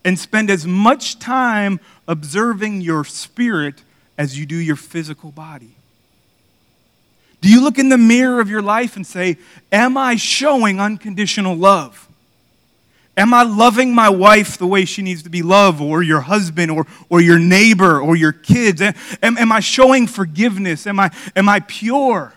and 0.07 0.17
spend 0.17 0.49
as 0.49 0.65
much 0.65 1.19
time 1.19 1.81
observing 2.07 2.79
your 2.79 3.03
spirit 3.03 3.83
as 4.17 4.39
you 4.39 4.45
do 4.45 4.55
your 4.55 4.77
physical 4.77 5.31
body? 5.31 5.75
Do 7.41 7.49
you 7.49 7.61
look 7.61 7.77
in 7.77 7.89
the 7.89 7.97
mirror 7.97 8.39
of 8.39 8.49
your 8.49 8.61
life 8.61 8.95
and 8.95 9.05
say, 9.05 9.35
Am 9.69 9.97
I 9.97 10.15
showing 10.15 10.79
unconditional 10.79 11.57
love? 11.57 12.07
Am 13.17 13.33
I 13.33 13.43
loving 13.43 13.93
my 13.93 14.07
wife 14.07 14.57
the 14.57 14.65
way 14.65 14.85
she 14.85 15.01
needs 15.01 15.23
to 15.23 15.29
be 15.29 15.41
loved, 15.41 15.81
or 15.81 16.01
your 16.01 16.21
husband, 16.21 16.71
or, 16.71 16.87
or 17.09 17.19
your 17.19 17.37
neighbor, 17.37 17.99
or 17.99 18.15
your 18.15 18.31
kids? 18.31 18.81
Am, 18.81 18.93
am 19.21 19.51
I 19.51 19.59
showing 19.59 20.07
forgiveness? 20.07 20.87
Am 20.87 21.01
I, 21.01 21.11
am 21.35 21.49
I 21.49 21.59
pure? 21.59 22.33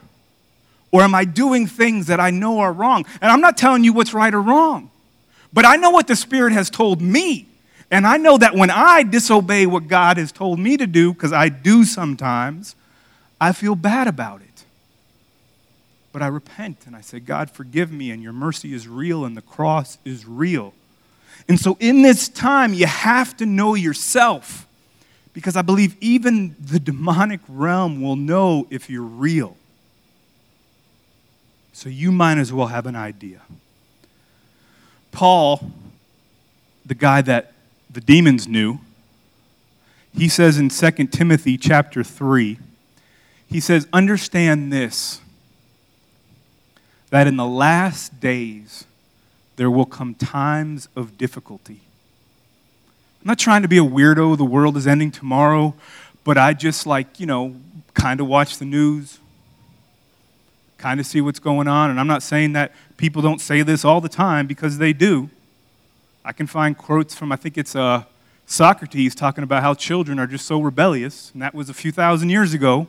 Or 0.91 1.03
am 1.03 1.15
I 1.15 1.25
doing 1.25 1.69
things 1.69 2.09
that 2.09 2.19
I 2.19 2.31
know 2.31 2.59
are 2.59 2.73
wrong? 2.73 3.07
And 3.21 3.31
I'm 3.31 3.41
not 3.41 3.57
telling 3.57 3.85
you 3.85 3.93
what's 3.93 4.13
right 4.13 4.35
or 4.35 4.43
wrong, 4.43 4.91
but 5.53 5.65
I 5.65 5.77
know 5.77 5.91
what 5.91 6.09
the 6.09 6.17
Spirit 6.17 6.53
has 6.53 6.69
told 6.69 7.01
me. 7.01 7.47
And 7.91 8.07
I 8.07 8.19
know 8.19 8.39
that 8.39 8.55
when 8.55 8.71
I 8.71 9.03
disobey 9.03 9.67
what 9.67 9.89
God 9.89 10.17
has 10.17 10.31
told 10.31 10.59
me 10.61 10.77
to 10.77 10.87
do, 10.87 11.13
because 11.13 11.33
I 11.33 11.49
do 11.49 11.85
sometimes, 11.85 12.77
I 13.41 13.53
feel 13.53 13.75
bad 13.75 14.07
about 14.07 14.43
it. 14.43 14.65
But 16.13 16.23
I 16.23 16.29
repent 16.29 16.87
and 16.87 16.95
I 16.95 17.01
say, 17.01 17.21
God, 17.21 17.51
forgive 17.51 17.91
me, 17.91 18.11
and 18.11 18.23
your 18.23 18.33
mercy 18.33 18.75
is 18.75 18.87
real, 18.87 19.25
and 19.25 19.37
the 19.37 19.43
cross 19.43 19.99
is 20.05 20.27
real. 20.27 20.73
And 21.49 21.59
so, 21.59 21.77
in 21.81 22.03
this 22.03 22.29
time, 22.29 22.75
you 22.75 22.87
have 22.87 23.37
to 23.39 23.47
know 23.47 23.75
yourself 23.75 24.67
because 25.33 25.57
I 25.57 25.63
believe 25.63 25.97
even 26.01 26.55
the 26.61 26.79
demonic 26.79 27.41
realm 27.49 28.03
will 28.03 28.17
know 28.17 28.67
if 28.71 28.91
you're 28.91 29.03
real. 29.03 29.57
So, 31.73 31.89
you 31.89 32.13
might 32.13 32.39
as 32.39 32.53
well 32.53 32.67
have 32.67 32.87
an 32.87 32.97
idea. 32.97 33.41
Paul, 35.13 35.73
the 36.85 36.95
guy 36.95 37.23
that 37.23 37.53
the 37.93 38.01
demons 38.01 38.47
knew, 38.47 38.79
he 40.17 40.29
says 40.29 40.59
in 40.59 40.69
2 40.69 40.91
Timothy 41.09 41.57
chapter 41.57 42.03
3, 42.03 42.59
he 43.47 43.61
says, 43.61 43.87
Understand 43.93 44.73
this 44.73 45.21
that 47.11 47.27
in 47.27 47.37
the 47.37 47.47
last 47.47 48.21
days 48.21 48.85
there 49.57 49.71
will 49.71 49.85
come 49.85 50.15
times 50.15 50.89
of 50.95 51.19
difficulty. 51.19 51.81
I'm 53.21 53.27
not 53.27 53.39
trying 53.39 53.63
to 53.63 53.69
be 53.69 53.79
a 53.79 53.83
weirdo, 53.83 54.39
the 54.39 54.45
world 54.45 54.77
is 54.77 54.87
ending 54.87 55.11
tomorrow, 55.11 55.75
but 56.25 56.39
I 56.39 56.55
just 56.55 56.87
like, 56.87 57.21
you 57.21 57.27
know, 57.27 57.57
kind 57.93 58.21
of 58.21 58.29
watch 58.29 58.59
the 58.59 58.65
news, 58.65 59.19
kind 60.79 61.01
of 61.01 61.07
see 61.07 61.21
what's 61.21 61.41
going 61.41 61.69
on. 61.69 61.91
And 61.91 62.01
I'm 62.01 62.07
not 62.07 62.23
saying 62.23 62.53
that 62.53 62.73
people 62.97 63.21
don't 63.21 63.41
say 63.41 63.63
this 63.63 63.85
all 63.85 64.01
the 64.01 64.09
time 64.09 64.47
because 64.47 64.79
they 64.79 64.93
do. 64.93 65.29
I 66.31 66.33
can 66.33 66.47
find 66.47 66.79
quotes 66.79 67.13
from, 67.13 67.33
I 67.33 67.37
think 67.37 67.59
it's 67.59 67.75
uh, 67.75 68.05
Socrates 68.47 69.17
talking 69.17 69.43
about 69.43 69.65
how 69.65 69.75
children 69.75 70.21
are 70.21 70.29
just 70.29 70.47
so 70.47 70.61
rebellious, 70.61 71.33
and 71.33 71.43
that 71.43 71.57
was 71.57 71.69
a 71.69 71.75
few 71.75 71.91
thousand 71.91 72.31
years 72.31 72.55
ago. 72.55 72.87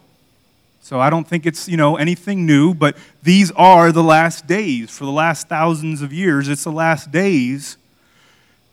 So 0.84 1.00
I 1.00 1.10
don't 1.10 1.28
think 1.28 1.48
it's, 1.48 1.68
you 1.68 1.76
know, 1.76 1.96
anything 1.96 2.46
new, 2.46 2.76
but 2.76 2.96
these 3.24 3.50
are 3.54 3.92
the 3.92 4.04
last 4.04 4.46
days. 4.46 4.96
For 4.96 5.06
the 5.06 5.12
last 5.12 5.48
thousands 5.50 6.04
of 6.04 6.14
years, 6.14 6.50
it's 6.50 6.66
the 6.66 6.72
last 6.72 7.12
days. 7.12 7.78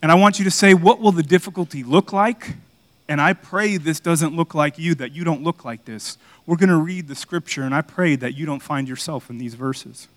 And 0.03 0.11
I 0.11 0.15
want 0.15 0.37
you 0.37 0.45
to 0.45 0.51
say, 0.51 0.75
what 0.75 0.99
will 0.99 1.13
the 1.13 1.23
difficulty 1.23 1.83
look 1.83 2.13
like? 2.13 2.53
And 3.07 3.19
I 3.19 3.33
pray 3.33 3.77
this 3.77 3.99
doesn't 3.99 4.35
look 4.35 4.53
like 4.53 4.77
you, 4.77 4.93
that 4.93 5.13
you 5.13 5.23
don't 5.23 5.41
look 5.41 5.65
like 5.65 5.85
this. 5.85 6.19
We're 6.45 6.57
going 6.57 6.69
to 6.69 6.77
read 6.77 7.07
the 7.07 7.15
scripture, 7.15 7.63
and 7.63 7.73
I 7.73 7.81
pray 7.81 8.15
that 8.17 8.35
you 8.35 8.45
don't 8.45 8.61
find 8.61 8.87
yourself 8.87 9.31
in 9.31 9.39
these 9.39 9.55
verses. 9.55 10.07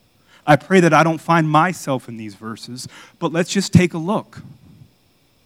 I 0.47 0.57
pray 0.57 0.81
that 0.81 0.93
I 0.93 1.03
don't 1.03 1.21
find 1.21 1.49
myself 1.49 2.09
in 2.09 2.17
these 2.17 2.35
verses, 2.35 2.89
but 3.19 3.33
let's 3.33 3.51
just 3.51 3.73
take 3.73 3.95
a 3.95 3.99
look. 3.99 4.41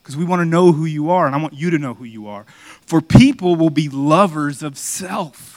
Because 0.03 0.17
we 0.17 0.25
want 0.25 0.41
to 0.41 0.47
know 0.47 0.73
who 0.73 0.85
you 0.85 1.11
are, 1.11 1.27
and 1.27 1.35
I 1.35 1.39
want 1.39 1.55
you 1.55 1.71
to 1.71 1.79
know 1.79 1.95
who 1.95 2.05
you 2.05 2.29
are. 2.29 2.45
For 2.87 3.01
people 3.01 3.57
will 3.57 3.71
be 3.71 3.89
lovers 3.89 4.63
of 4.63 4.79
self 4.79 5.57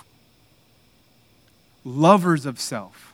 lovers 1.83 2.45
of 2.45 2.59
self. 2.59 3.13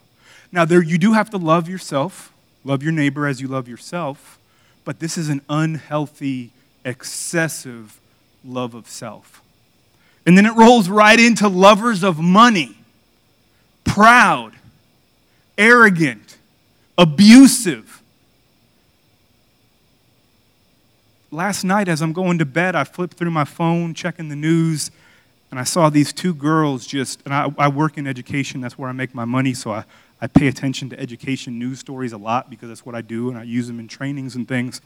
Now, 0.52 0.66
there, 0.66 0.82
you 0.82 0.98
do 0.98 1.14
have 1.14 1.30
to 1.32 1.38
love 1.38 1.68
yourself, 1.68 2.32
love 2.64 2.84
your 2.84 2.92
neighbor 2.92 3.28
as 3.28 3.42
you 3.42 3.48
love 3.48 3.68
yourself, 3.68 4.40
but 4.84 5.00
this 5.00 5.18
is 5.18 5.30
an 5.30 5.42
unhealthy, 5.50 6.52
excessive 6.84 8.00
love 8.44 8.74
of 8.74 8.88
self. 8.88 9.42
And 10.26 10.38
then 10.38 10.46
it 10.46 10.56
rolls 10.56 10.90
right 10.90 11.20
into 11.20 11.48
lovers 11.48 12.04
of 12.04 12.20
money, 12.20 12.78
proud, 13.84 14.54
arrogant, 15.58 16.38
abusive. 16.98 18.02
Last 21.32 21.64
night, 21.64 21.88
as 21.88 22.02
I'm 22.02 22.14
going 22.14 22.38
to 22.40 22.46
bed, 22.46 22.76
I 22.76 22.84
flipped 22.84 23.16
through 23.16 23.32
my 23.32 23.46
phone, 23.46 23.94
checking 23.94 24.30
the 24.30 24.36
news 24.36 24.92
and 25.56 25.60
I 25.62 25.64
saw 25.64 25.90
these 25.90 26.12
two 26.12 26.34
girls 26.34 26.86
just, 26.86 27.22
and 27.24 27.34
I, 27.34 27.48
I 27.58 27.68
work 27.70 27.98
in 27.98 28.08
education, 28.08 28.60
that's 28.60 28.78
where 28.78 28.90
I 28.90 28.92
make 28.92 29.16
my 29.16 29.24
money, 29.24 29.54
so 29.54 29.72
I, 29.72 29.86
I 30.20 30.28
pay 30.28 30.48
attention 30.48 30.90
to 30.90 31.00
education 31.00 31.58
news 31.58 31.80
stories 31.80 32.12
a 32.12 32.18
lot 32.18 32.50
because 32.50 32.68
that's 32.68 32.86
what 32.86 32.94
I 32.94 33.00
do, 33.00 33.30
and 33.30 33.38
I 33.38 33.44
use 33.44 33.68
them 33.68 33.80
in 33.80 33.88
trainings 33.88 34.36
and 34.36 34.46
things. 34.46 34.82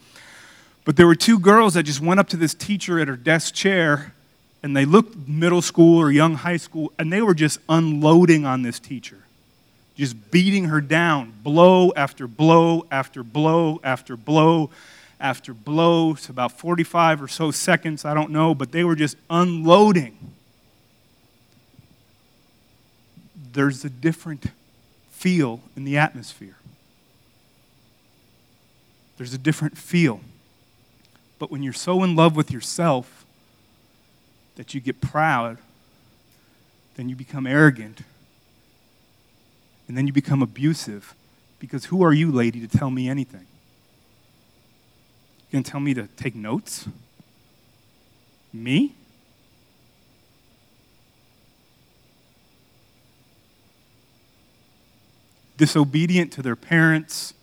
But 0.84 0.96
there 0.96 1.08
were 1.08 1.16
two 1.16 1.40
girls 1.40 1.74
that 1.74 1.82
just 1.82 2.00
went 2.00 2.20
up 2.20 2.28
to 2.28 2.36
this 2.36 2.54
teacher 2.54 3.00
at 3.00 3.08
her 3.08 3.16
desk 3.16 3.52
chair, 3.52 4.14
and 4.62 4.76
they 4.76 4.84
looked 4.84 5.26
middle 5.26 5.60
school 5.60 5.98
or 5.98 6.12
young 6.12 6.34
high 6.34 6.56
school, 6.56 6.92
and 7.00 7.12
they 7.12 7.20
were 7.20 7.34
just 7.34 7.58
unloading 7.68 8.46
on 8.46 8.62
this 8.62 8.78
teacher, 8.78 9.18
just 10.00 10.30
beating 10.30 10.64
her 10.64 10.80
down, 10.80 11.32
blow 11.42 11.92
after 11.94 12.26
blow 12.26 12.86
after 12.90 13.22
blow 13.22 13.80
after 13.84 14.16
blow 14.16 14.70
after 15.20 15.54
blow. 15.54 16.12
It's 16.12 16.28
about 16.28 16.58
45 16.58 17.22
or 17.22 17.28
so 17.28 17.50
seconds, 17.50 18.04
I 18.04 18.14
don't 18.14 18.30
know, 18.30 18.54
but 18.54 18.72
they 18.72 18.82
were 18.82 18.96
just 18.96 19.16
unloading 19.28 20.16
there's 23.52 23.84
a 23.84 23.90
different 23.90 24.46
feel 25.10 25.60
in 25.76 25.84
the 25.84 25.96
atmosphere. 25.96 26.56
There's 29.16 29.34
a 29.34 29.38
different 29.38 29.76
feel. 29.76 30.20
But 31.38 31.50
when 31.50 31.62
you're 31.62 31.72
so 31.72 32.02
in 32.02 32.16
love 32.16 32.36
with 32.36 32.50
yourself 32.50 33.24
that 34.56 34.74
you 34.74 34.80
get 34.80 35.00
proud, 35.00 35.58
then 36.96 37.08
you 37.08 37.16
become 37.16 37.46
arrogant, 37.46 38.00
and 39.90 39.98
then 39.98 40.06
you 40.06 40.12
become 40.12 40.40
abusive. 40.40 41.16
Because 41.58 41.86
who 41.86 42.04
are 42.04 42.12
you, 42.12 42.30
lady, 42.30 42.64
to 42.64 42.68
tell 42.68 42.90
me 42.90 43.08
anything? 43.08 43.44
You 45.50 45.54
gonna 45.54 45.64
tell 45.64 45.80
me 45.80 45.94
to 45.94 46.06
take 46.16 46.36
notes? 46.36 46.86
Me? 48.52 48.94
disobedient 55.56 56.32
to 56.32 56.40
their 56.40 56.56
parents, 56.56 57.34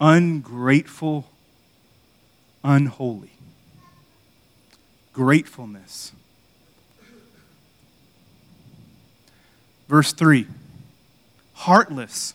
ungrateful, 0.00 1.30
unholy. 2.62 3.30
Gratefulness. 5.14 6.12
Verse 9.88 10.12
3 10.12 10.46
heartless, 11.58 12.34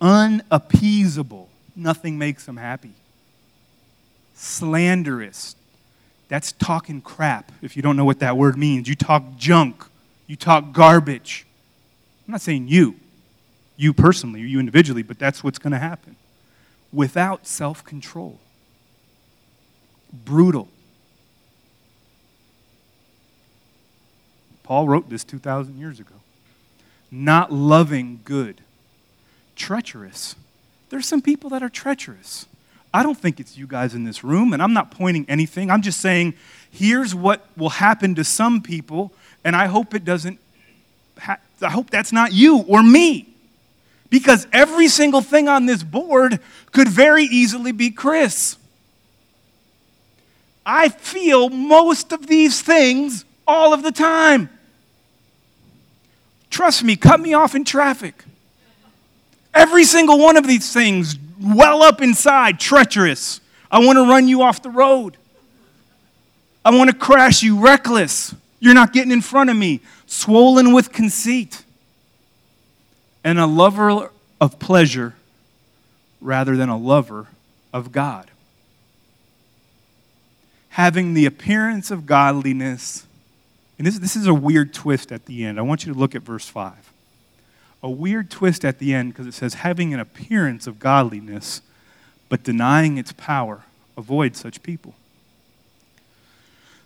unappeasable, 0.00 1.48
nothing 1.74 2.16
makes 2.16 2.46
them 2.46 2.56
happy. 2.56 2.92
Slanderous, 4.34 5.56
that's 6.28 6.52
talking 6.52 7.00
crap, 7.00 7.50
if 7.62 7.74
you 7.74 7.82
don't 7.82 7.96
know 7.96 8.04
what 8.04 8.20
that 8.20 8.36
word 8.36 8.56
means. 8.56 8.88
You 8.88 8.94
talk 8.94 9.36
junk, 9.36 9.84
you 10.28 10.36
talk 10.36 10.72
garbage. 10.72 11.46
I'm 12.26 12.32
not 12.32 12.40
saying 12.40 12.68
you, 12.68 12.94
you 13.76 13.92
personally 13.92 14.42
or 14.42 14.46
you 14.46 14.60
individually, 14.60 15.02
but 15.02 15.18
that's 15.18 15.42
what's 15.42 15.58
going 15.58 15.72
to 15.72 15.78
happen. 15.78 16.14
Without 16.92 17.44
self 17.46 17.84
control, 17.84 18.38
brutal. 20.12 20.68
Paul 24.62 24.86
wrote 24.86 25.10
this 25.10 25.24
2,000 25.24 25.78
years 25.78 25.98
ago. 25.98 26.14
Not 27.10 27.52
loving 27.52 28.20
good, 28.24 28.60
treacherous. 29.54 30.34
There's 30.90 31.06
some 31.06 31.22
people 31.22 31.50
that 31.50 31.62
are 31.62 31.68
treacherous. 31.68 32.46
I 32.92 33.02
don't 33.02 33.18
think 33.18 33.40
it's 33.40 33.58
you 33.58 33.66
guys 33.66 33.94
in 33.94 34.04
this 34.04 34.24
room, 34.24 34.52
and 34.52 34.62
I'm 34.62 34.72
not 34.72 34.90
pointing 34.90 35.26
anything. 35.28 35.70
I'm 35.70 35.82
just 35.82 36.00
saying, 36.00 36.34
here's 36.70 37.14
what 37.14 37.46
will 37.56 37.68
happen 37.68 38.14
to 38.14 38.24
some 38.24 38.62
people, 38.62 39.12
and 39.44 39.54
I 39.54 39.66
hope 39.66 39.94
it 39.94 40.04
doesn't, 40.04 40.38
ha- 41.18 41.38
I 41.60 41.70
hope 41.70 41.90
that's 41.90 42.12
not 42.12 42.32
you 42.32 42.58
or 42.60 42.82
me. 42.82 43.28
Because 44.08 44.46
every 44.52 44.88
single 44.88 45.20
thing 45.20 45.48
on 45.48 45.66
this 45.66 45.82
board 45.82 46.40
could 46.72 46.88
very 46.88 47.24
easily 47.24 47.72
be 47.72 47.90
Chris. 47.90 48.56
I 50.64 50.88
feel 50.88 51.48
most 51.48 52.12
of 52.12 52.26
these 52.26 52.62
things 52.62 53.24
all 53.46 53.74
of 53.74 53.82
the 53.82 53.92
time. 53.92 54.48
Trust 56.50 56.84
me, 56.84 56.96
cut 56.96 57.20
me 57.20 57.34
off 57.34 57.54
in 57.54 57.64
traffic. 57.64 58.24
Every 59.52 59.84
single 59.84 60.18
one 60.18 60.36
of 60.36 60.46
these 60.46 60.72
things 60.72 61.16
well 61.40 61.82
up 61.82 62.00
inside, 62.00 62.60
treacherous. 62.60 63.40
I 63.70 63.78
want 63.78 63.96
to 63.96 64.02
run 64.02 64.28
you 64.28 64.42
off 64.42 64.62
the 64.62 64.70
road. 64.70 65.16
I 66.64 66.70
want 66.70 66.90
to 66.90 66.96
crash 66.96 67.42
you 67.42 67.58
reckless. 67.58 68.34
You're 68.58 68.74
not 68.74 68.92
getting 68.92 69.12
in 69.12 69.20
front 69.20 69.50
of 69.50 69.56
me, 69.56 69.80
swollen 70.06 70.72
with 70.72 70.92
conceit. 70.92 71.62
And 73.22 73.38
a 73.38 73.46
lover 73.46 74.10
of 74.40 74.58
pleasure 74.58 75.14
rather 76.20 76.56
than 76.56 76.68
a 76.68 76.76
lover 76.76 77.26
of 77.72 77.92
God. 77.92 78.30
Having 80.70 81.14
the 81.14 81.26
appearance 81.26 81.90
of 81.90 82.06
godliness, 82.06 83.06
and 83.78 83.86
this, 83.86 83.98
this 83.98 84.16
is 84.16 84.26
a 84.26 84.34
weird 84.34 84.72
twist 84.72 85.12
at 85.12 85.26
the 85.26 85.44
end. 85.44 85.58
I 85.58 85.62
want 85.62 85.84
you 85.84 85.92
to 85.92 85.98
look 85.98 86.14
at 86.14 86.22
verse 86.22 86.48
5. 86.48 86.92
A 87.82 87.90
weird 87.90 88.30
twist 88.30 88.64
at 88.64 88.78
the 88.78 88.94
end 88.94 89.12
because 89.12 89.26
it 89.26 89.34
says, 89.34 89.54
having 89.54 89.92
an 89.92 90.00
appearance 90.00 90.66
of 90.66 90.78
godliness, 90.78 91.60
but 92.28 92.42
denying 92.42 92.96
its 92.96 93.12
power. 93.12 93.62
Avoid 93.96 94.34
such 94.36 94.62
people. 94.62 94.94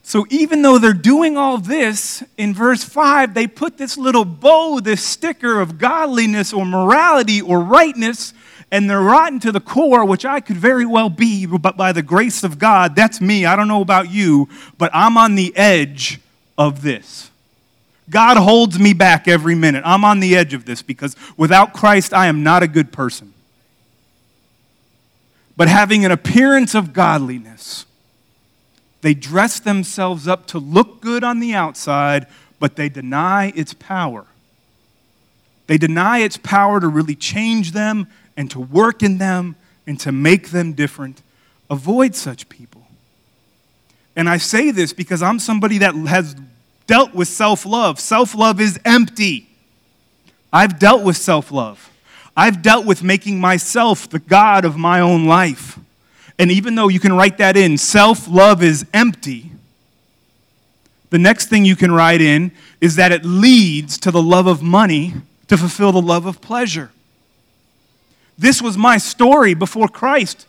So 0.02 0.26
even 0.30 0.62
though 0.62 0.78
they're 0.78 0.92
doing 0.92 1.36
all 1.36 1.58
this, 1.58 2.24
in 2.36 2.54
verse 2.54 2.82
5, 2.82 3.34
they 3.34 3.46
put 3.46 3.78
this 3.78 3.96
little 3.96 4.24
bow, 4.24 4.80
this 4.80 5.04
sticker 5.04 5.60
of 5.60 5.78
godliness 5.78 6.52
or 6.52 6.66
morality 6.66 7.40
or 7.40 7.60
rightness, 7.60 8.32
and 8.72 8.88
they're 8.88 9.00
rotten 9.00 9.38
to 9.40 9.52
the 9.52 9.60
core, 9.60 10.04
which 10.04 10.24
I 10.24 10.40
could 10.40 10.56
very 10.56 10.86
well 10.86 11.10
be, 11.10 11.46
but 11.46 11.76
by 11.76 11.92
the 11.92 12.02
grace 12.02 12.42
of 12.42 12.58
God, 12.58 12.96
that's 12.96 13.20
me. 13.20 13.44
I 13.44 13.54
don't 13.54 13.68
know 13.68 13.82
about 13.82 14.10
you, 14.10 14.48
but 14.78 14.90
I'm 14.92 15.16
on 15.16 15.34
the 15.34 15.56
edge 15.56 16.20
of 16.60 16.82
this. 16.82 17.30
God 18.10 18.36
holds 18.36 18.78
me 18.78 18.92
back 18.92 19.26
every 19.26 19.54
minute. 19.54 19.82
I'm 19.86 20.04
on 20.04 20.20
the 20.20 20.36
edge 20.36 20.52
of 20.52 20.66
this 20.66 20.82
because 20.82 21.16
without 21.38 21.72
Christ, 21.72 22.12
I 22.12 22.26
am 22.26 22.42
not 22.42 22.62
a 22.62 22.68
good 22.68 22.92
person. 22.92 23.32
But 25.56 25.68
having 25.68 26.04
an 26.04 26.10
appearance 26.10 26.74
of 26.74 26.92
godliness, 26.92 27.86
they 29.00 29.14
dress 29.14 29.58
themselves 29.58 30.28
up 30.28 30.46
to 30.48 30.58
look 30.58 31.00
good 31.00 31.24
on 31.24 31.40
the 31.40 31.54
outside, 31.54 32.26
but 32.58 32.76
they 32.76 32.90
deny 32.90 33.52
its 33.56 33.72
power. 33.72 34.26
They 35.66 35.78
deny 35.78 36.18
its 36.18 36.36
power 36.36 36.78
to 36.78 36.88
really 36.88 37.14
change 37.14 37.72
them 37.72 38.06
and 38.36 38.50
to 38.50 38.60
work 38.60 39.02
in 39.02 39.16
them 39.16 39.56
and 39.86 39.98
to 40.00 40.12
make 40.12 40.50
them 40.50 40.74
different. 40.74 41.22
Avoid 41.70 42.14
such 42.14 42.50
people. 42.50 42.86
And 44.14 44.28
I 44.28 44.36
say 44.36 44.70
this 44.72 44.92
because 44.92 45.22
I'm 45.22 45.38
somebody 45.38 45.78
that 45.78 45.94
has 45.94 46.36
dealt 46.90 47.14
with 47.14 47.28
self 47.28 47.64
love. 47.64 48.00
Self 48.00 48.34
love 48.34 48.60
is 48.60 48.80
empty. 48.84 49.48
I've 50.52 50.80
dealt 50.80 51.04
with 51.04 51.16
self 51.16 51.52
love. 51.52 51.88
I've 52.36 52.62
dealt 52.62 52.84
with 52.84 53.04
making 53.04 53.38
myself 53.38 54.10
the 54.10 54.18
God 54.18 54.64
of 54.64 54.76
my 54.76 54.98
own 54.98 55.26
life. 55.26 55.78
And 56.36 56.50
even 56.50 56.74
though 56.74 56.88
you 56.88 56.98
can 56.98 57.12
write 57.12 57.38
that 57.38 57.56
in, 57.56 57.78
self 57.78 58.26
love 58.26 58.60
is 58.60 58.84
empty, 58.92 59.52
the 61.10 61.18
next 61.18 61.46
thing 61.46 61.64
you 61.64 61.76
can 61.76 61.92
write 61.92 62.20
in 62.20 62.50
is 62.80 62.96
that 62.96 63.12
it 63.12 63.24
leads 63.24 63.96
to 63.98 64.10
the 64.10 64.22
love 64.22 64.48
of 64.48 64.60
money 64.60 65.14
to 65.46 65.56
fulfill 65.56 65.92
the 65.92 66.02
love 66.02 66.26
of 66.26 66.40
pleasure. 66.40 66.90
This 68.36 68.60
was 68.60 68.76
my 68.76 68.98
story 68.98 69.54
before 69.54 69.86
Christ. 69.86 70.44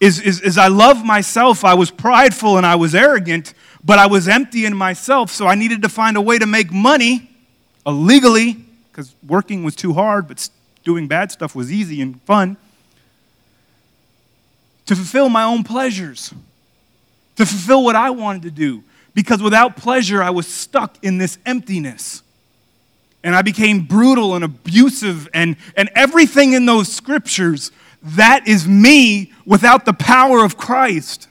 Is, 0.00 0.20
is, 0.20 0.40
is 0.40 0.58
I 0.58 0.66
love 0.66 1.04
myself, 1.04 1.64
I 1.64 1.74
was 1.74 1.92
prideful 1.92 2.56
and 2.56 2.66
I 2.66 2.74
was 2.74 2.92
arrogant, 2.92 3.54
but 3.86 4.00
I 4.00 4.06
was 4.06 4.26
empty 4.26 4.66
in 4.66 4.76
myself, 4.76 5.30
so 5.30 5.46
I 5.46 5.54
needed 5.54 5.82
to 5.82 5.88
find 5.88 6.16
a 6.16 6.20
way 6.20 6.38
to 6.38 6.46
make 6.46 6.72
money 6.72 7.30
illegally, 7.86 8.56
because 8.90 9.14
working 9.24 9.62
was 9.62 9.76
too 9.76 9.92
hard, 9.92 10.26
but 10.26 10.48
doing 10.82 11.06
bad 11.06 11.30
stuff 11.30 11.54
was 11.54 11.72
easy 11.72 12.02
and 12.02 12.20
fun 12.22 12.56
to 14.86 14.96
fulfill 14.96 15.28
my 15.28 15.44
own 15.44 15.62
pleasures, 15.62 16.34
to 17.36 17.46
fulfill 17.46 17.84
what 17.84 17.94
I 17.94 18.10
wanted 18.10 18.42
to 18.42 18.50
do. 18.50 18.82
Because 19.14 19.42
without 19.42 19.76
pleasure, 19.76 20.22
I 20.22 20.30
was 20.30 20.46
stuck 20.46 20.96
in 21.02 21.18
this 21.18 21.38
emptiness. 21.46 22.22
And 23.24 23.34
I 23.34 23.42
became 23.42 23.82
brutal 23.82 24.34
and 24.34 24.44
abusive, 24.44 25.28
and, 25.32 25.56
and 25.76 25.90
everything 25.94 26.52
in 26.52 26.66
those 26.66 26.92
scriptures, 26.92 27.72
that 28.02 28.46
is 28.46 28.68
me 28.68 29.32
without 29.44 29.84
the 29.84 29.92
power 29.92 30.44
of 30.44 30.56
Christ. 30.56 31.28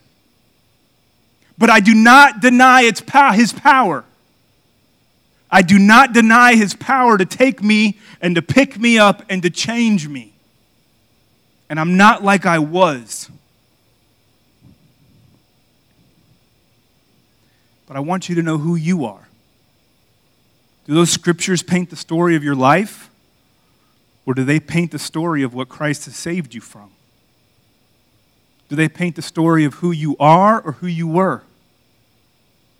But 1.58 1.70
I 1.70 1.80
do 1.80 1.96
not 1.96 2.42
deny 2.42 2.82
its 2.82 3.02
pow- 3.02 3.32
his 3.32 3.54
power. 3.54 4.04
I 5.50 5.62
do 5.62 5.80
not 5.80 6.12
deny 6.14 6.56
his 6.56 6.74
power 6.74 7.18
to 7.18 7.26
take 7.26 7.64
me 7.64 8.00
and 8.22 8.36
to 8.36 8.42
pick 8.42 8.80
me 8.80 8.98
up 8.98 9.24
and 9.30 9.42
to 9.44 9.50
change 9.50 10.08
me. 10.08 10.34
And 11.70 11.80
I'm 11.80 11.98
not 11.98 12.24
like 12.24 12.46
I 12.46 12.60
was. 12.60 13.30
but 17.88 17.96
I 17.96 18.00
want 18.00 18.30
you 18.30 18.36
to 18.36 18.44
know 18.44 18.58
who 18.58 18.76
you 18.76 19.06
are. 19.06 19.28
Do 20.86 20.94
those 20.94 21.10
scriptures 21.10 21.64
paint 21.64 21.90
the 21.90 21.96
story 21.96 22.36
of 22.36 22.44
your 22.44 22.56
life? 22.56 23.10
Or 24.26 24.34
do 24.34 24.44
they 24.44 24.60
paint 24.60 24.92
the 24.92 25.00
story 25.00 25.44
of 25.44 25.54
what 25.54 25.70
Christ 25.70 26.06
has 26.06 26.16
saved 26.16 26.54
you 26.54 26.62
from? 26.62 26.92
Do 28.70 28.76
they 28.76 28.90
paint 28.90 29.16
the 29.16 29.22
story 29.22 29.64
of 29.66 29.76
who 29.76 29.92
you 29.92 30.16
are 30.20 30.60
or 30.62 30.74
who 30.74 30.88
you 30.88 31.08
were? 31.08 31.44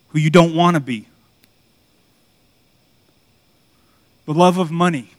Who 0.10 0.20
you 0.20 0.30
don't 0.30 0.56
want 0.56 0.76
to 0.76 0.80
be? 0.80 1.08
The 4.26 4.34
love 4.34 4.58
of 4.58 4.72
money. 4.72 5.12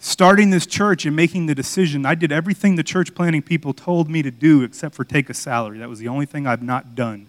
Starting 0.00 0.50
this 0.50 0.66
church 0.66 1.04
and 1.06 1.14
making 1.14 1.46
the 1.46 1.54
decision, 1.54 2.06
I 2.06 2.14
did 2.14 2.32
everything 2.32 2.76
the 2.76 2.82
church 2.82 3.14
planning 3.14 3.42
people 3.42 3.72
told 3.72 4.08
me 4.08 4.22
to 4.22 4.30
do 4.30 4.62
except 4.62 4.94
for 4.94 5.04
take 5.04 5.28
a 5.28 5.34
salary. 5.34 5.78
That 5.78 5.88
was 5.88 5.98
the 5.98 6.08
only 6.08 6.26
thing 6.26 6.46
I've 6.46 6.62
not 6.62 6.94
done. 6.94 7.28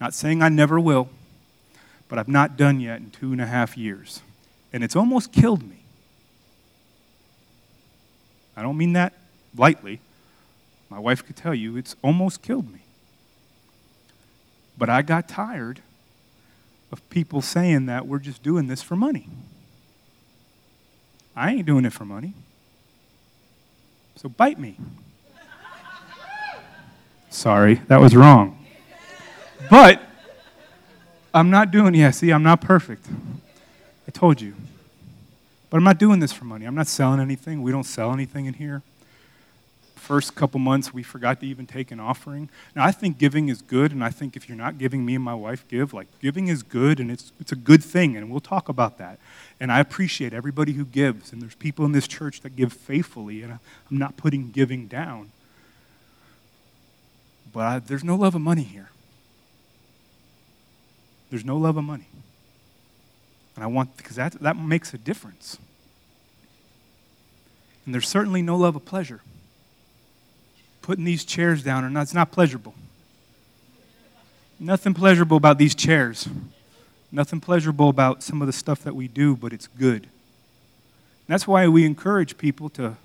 Not 0.00 0.14
saying 0.14 0.42
I 0.42 0.48
never 0.48 0.78
will, 0.78 1.08
but 2.08 2.18
I've 2.18 2.28
not 2.28 2.56
done 2.56 2.80
yet 2.80 3.00
in 3.00 3.10
two 3.10 3.32
and 3.32 3.40
a 3.40 3.46
half 3.46 3.76
years. 3.76 4.20
And 4.72 4.84
it's 4.84 4.96
almost 4.96 5.32
killed 5.32 5.62
me. 5.62 5.80
I 8.56 8.62
don't 8.62 8.76
mean 8.76 8.92
that 8.94 9.14
lightly. 9.56 10.00
My 10.90 10.98
wife 10.98 11.24
could 11.24 11.36
tell 11.36 11.54
you 11.54 11.76
it's 11.76 11.96
almost 12.02 12.42
killed 12.42 12.72
me. 12.72 12.80
But 14.76 14.88
I 14.88 15.02
got 15.02 15.28
tired 15.28 15.80
of 16.90 17.08
people 17.10 17.42
saying 17.42 17.86
that 17.86 18.06
we're 18.06 18.18
just 18.18 18.42
doing 18.42 18.66
this 18.68 18.82
for 18.82 18.96
money. 18.96 19.28
I 21.36 21.52
ain't 21.52 21.66
doing 21.66 21.84
it 21.84 21.92
for 21.92 22.04
money. 22.04 22.34
So 24.16 24.28
bite 24.28 24.58
me. 24.58 24.76
Sorry, 27.30 27.74
that 27.88 28.00
was 28.00 28.16
wrong. 28.16 28.64
But 29.70 30.02
I'm 31.34 31.50
not 31.50 31.70
doing, 31.70 31.94
yeah, 31.94 32.10
see, 32.10 32.30
I'm 32.30 32.42
not 32.42 32.60
perfect. 32.60 33.06
I 34.06 34.10
told 34.10 34.40
you. 34.40 34.54
But 35.70 35.76
I'm 35.76 35.84
not 35.84 35.98
doing 35.98 36.18
this 36.18 36.32
for 36.32 36.46
money. 36.46 36.64
I'm 36.64 36.74
not 36.74 36.86
selling 36.86 37.20
anything. 37.20 37.62
We 37.62 37.70
don't 37.70 37.84
sell 37.84 38.12
anything 38.12 38.46
in 38.46 38.54
here. 38.54 38.82
First 40.08 40.34
couple 40.34 40.58
months, 40.58 40.94
we 40.94 41.02
forgot 41.02 41.38
to 41.40 41.46
even 41.46 41.66
take 41.66 41.90
an 41.90 42.00
offering. 42.00 42.48
Now, 42.74 42.82
I 42.82 42.92
think 42.92 43.18
giving 43.18 43.50
is 43.50 43.60
good, 43.60 43.92
and 43.92 44.02
I 44.02 44.08
think 44.08 44.36
if 44.36 44.48
you're 44.48 44.56
not 44.56 44.78
giving, 44.78 45.04
me 45.04 45.14
and 45.16 45.22
my 45.22 45.34
wife 45.34 45.68
give. 45.68 45.92
Like, 45.92 46.06
giving 46.18 46.48
is 46.48 46.62
good, 46.62 46.98
and 46.98 47.10
it's, 47.10 47.30
it's 47.38 47.52
a 47.52 47.56
good 47.56 47.84
thing, 47.84 48.16
and 48.16 48.30
we'll 48.30 48.40
talk 48.40 48.70
about 48.70 48.96
that. 48.96 49.18
And 49.60 49.70
I 49.70 49.80
appreciate 49.80 50.32
everybody 50.32 50.72
who 50.72 50.86
gives, 50.86 51.30
and 51.30 51.42
there's 51.42 51.56
people 51.56 51.84
in 51.84 51.92
this 51.92 52.08
church 52.08 52.40
that 52.40 52.56
give 52.56 52.72
faithfully, 52.72 53.42
and 53.42 53.52
I'm 53.52 53.98
not 53.98 54.16
putting 54.16 54.50
giving 54.50 54.86
down. 54.86 55.30
But 57.52 57.60
I, 57.60 57.78
there's 57.78 58.02
no 58.02 58.16
love 58.16 58.34
of 58.34 58.40
money 58.40 58.62
here. 58.62 58.88
There's 61.28 61.44
no 61.44 61.58
love 61.58 61.76
of 61.76 61.84
money. 61.84 62.08
And 63.56 63.62
I 63.62 63.66
want, 63.66 63.94
because 63.98 64.16
that, 64.16 64.40
that 64.40 64.56
makes 64.56 64.94
a 64.94 64.98
difference. 64.98 65.58
And 67.84 67.92
there's 67.92 68.08
certainly 68.08 68.40
no 68.40 68.56
love 68.56 68.74
of 68.74 68.86
pleasure. 68.86 69.20
Putting 70.88 71.04
these 71.04 71.22
chairs 71.22 71.62
down, 71.62 71.84
or 71.84 71.90
not, 71.90 72.04
it's 72.04 72.14
not 72.14 72.32
pleasurable. 72.32 72.72
Nothing 74.58 74.94
pleasurable 74.94 75.36
about 75.36 75.58
these 75.58 75.74
chairs. 75.74 76.26
Nothing 77.12 77.40
pleasurable 77.40 77.90
about 77.90 78.22
some 78.22 78.40
of 78.40 78.46
the 78.46 78.54
stuff 78.54 78.82
that 78.84 78.96
we 78.96 79.06
do, 79.06 79.36
but 79.36 79.52
it's 79.52 79.66
good. 79.66 80.04
And 80.04 81.28
that's 81.28 81.46
why 81.46 81.68
we 81.68 81.84
encourage 81.84 82.38
people 82.38 82.70
to 82.70 82.96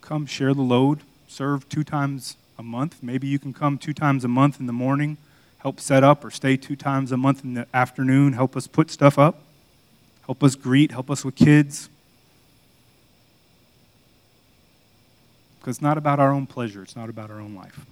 come 0.00 0.26
share 0.26 0.52
the 0.52 0.62
load, 0.62 1.02
serve 1.28 1.68
two 1.68 1.84
times 1.84 2.36
a 2.58 2.64
month. 2.64 3.00
Maybe 3.00 3.28
you 3.28 3.38
can 3.38 3.54
come 3.54 3.78
two 3.78 3.94
times 3.94 4.24
a 4.24 4.28
month 4.28 4.58
in 4.58 4.66
the 4.66 4.72
morning 4.72 5.16
help 5.60 5.78
set 5.78 6.02
up 6.02 6.24
or 6.24 6.30
stay 6.30 6.56
two 6.56 6.74
times 6.74 7.12
a 7.12 7.16
month 7.16 7.44
in 7.44 7.54
the 7.54 7.66
afternoon, 7.74 8.32
help 8.32 8.56
us 8.56 8.66
put 8.66 8.90
stuff 8.90 9.18
up, 9.18 9.42
help 10.24 10.42
us 10.42 10.54
greet, 10.54 10.90
help 10.90 11.10
us 11.10 11.24
with 11.24 11.36
kids. 11.36 11.90
Because 15.60 15.76
it's 15.76 15.82
not 15.82 15.98
about 15.98 16.18
our 16.18 16.32
own 16.32 16.46
pleasure, 16.46 16.82
it's 16.82 16.96
not 16.96 17.08
about 17.08 17.30
our 17.30 17.38
own 17.38 17.54
life. 17.54 17.84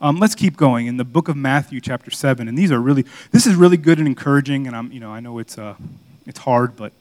Um, 0.00 0.18
let's 0.18 0.34
keep 0.34 0.58
going 0.58 0.86
in 0.86 0.98
the 0.98 1.04
book 1.04 1.28
of 1.28 1.36
Matthew, 1.36 1.80
chapter 1.80 2.10
seven, 2.10 2.48
and 2.48 2.58
these 2.58 2.70
are 2.70 2.80
really 2.80 3.06
this 3.30 3.46
is 3.46 3.54
really 3.54 3.78
good 3.78 3.98
and 3.98 4.06
encouraging. 4.06 4.66
And 4.66 4.76
I'm 4.76 4.92
you 4.92 5.00
know 5.00 5.10
I 5.10 5.20
know 5.20 5.38
it's 5.38 5.56
uh, 5.56 5.76
it's 6.26 6.40
hard, 6.40 6.76
but 6.76 6.92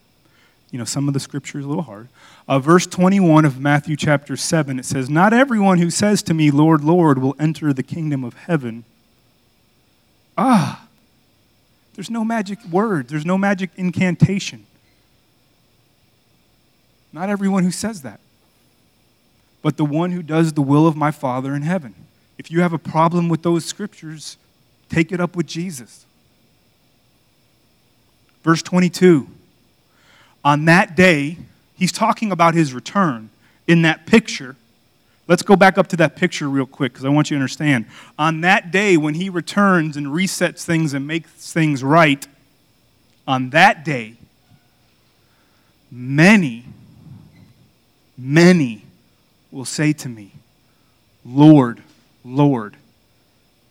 you 0.71 0.79
know 0.79 0.85
some 0.85 1.09
of 1.09 1.13
the 1.13 1.19
scripture 1.19 1.59
is 1.59 1.65
a 1.65 1.67
little 1.67 1.83
hard. 1.83 2.07
Uh, 2.47 2.59
verse 2.59 2.87
21 2.87 3.43
of 3.43 3.59
Matthew 3.59 3.97
chapter 3.97 4.37
seven 4.37 4.79
it 4.79 4.85
says, 4.85 5.09
"Not 5.09 5.33
everyone 5.33 5.79
who 5.79 5.89
says 5.89 6.23
to 6.23 6.33
me, 6.33 6.51
Lord, 6.51 6.85
Lord, 6.85 7.17
will 7.17 7.35
enter 7.37 7.73
the 7.73 7.83
kingdom 7.83 8.23
of 8.23 8.33
heaven." 8.33 8.85
Ah, 10.37 10.87
there's 11.95 12.09
no 12.09 12.23
magic 12.23 12.63
word. 12.65 13.09
There's 13.09 13.25
no 13.25 13.37
magic 13.37 13.71
incantation. 13.75 14.65
Not 17.11 17.29
everyone 17.29 17.63
who 17.63 17.71
says 17.71 18.01
that, 18.01 18.19
but 19.65 19.77
the 19.77 19.83
one 19.85 20.11
who 20.11 20.21
does 20.21 20.53
the 20.53 20.61
will 20.61 20.85
of 20.85 20.95
my 20.95 21.09
Father 21.09 21.55
in 21.55 21.63
heaven. 21.63 21.95
If 22.37 22.51
you 22.51 22.61
have 22.61 22.71
a 22.71 22.77
problem 22.77 23.29
with 23.29 23.41
those 23.41 23.65
scriptures, 23.65 24.37
take 24.89 25.11
it 25.11 25.19
up 25.19 25.35
with 25.35 25.47
Jesus. 25.47 26.05
Verse 28.43 28.61
22 28.61 29.27
On 30.43 30.65
that 30.65 30.95
day, 30.95 31.39
he's 31.75 31.91
talking 31.91 32.31
about 32.31 32.53
his 32.53 32.75
return 32.75 33.31
in 33.65 33.81
that 33.81 34.05
picture. 34.05 34.55
Let's 35.27 35.41
go 35.41 35.55
back 35.55 35.79
up 35.79 35.87
to 35.87 35.97
that 35.97 36.15
picture 36.15 36.47
real 36.47 36.67
quick 36.67 36.93
because 36.93 37.03
I 37.03 37.09
want 37.09 37.31
you 37.31 37.35
to 37.35 37.41
understand. 37.41 37.87
On 38.19 38.41
that 38.41 38.69
day, 38.69 38.97
when 38.97 39.15
he 39.15 39.31
returns 39.31 39.97
and 39.97 40.05
resets 40.05 40.63
things 40.63 40.93
and 40.93 41.07
makes 41.07 41.51
things 41.51 41.83
right, 41.83 42.27
on 43.27 43.49
that 43.49 43.83
day, 43.83 44.13
many, 45.89 46.65
many 48.15 48.84
will 49.55 49.63
say 49.63 49.93
to 49.93 50.09
me, 50.09 50.33
Lord, 51.23 51.81
Lord, 52.25 52.75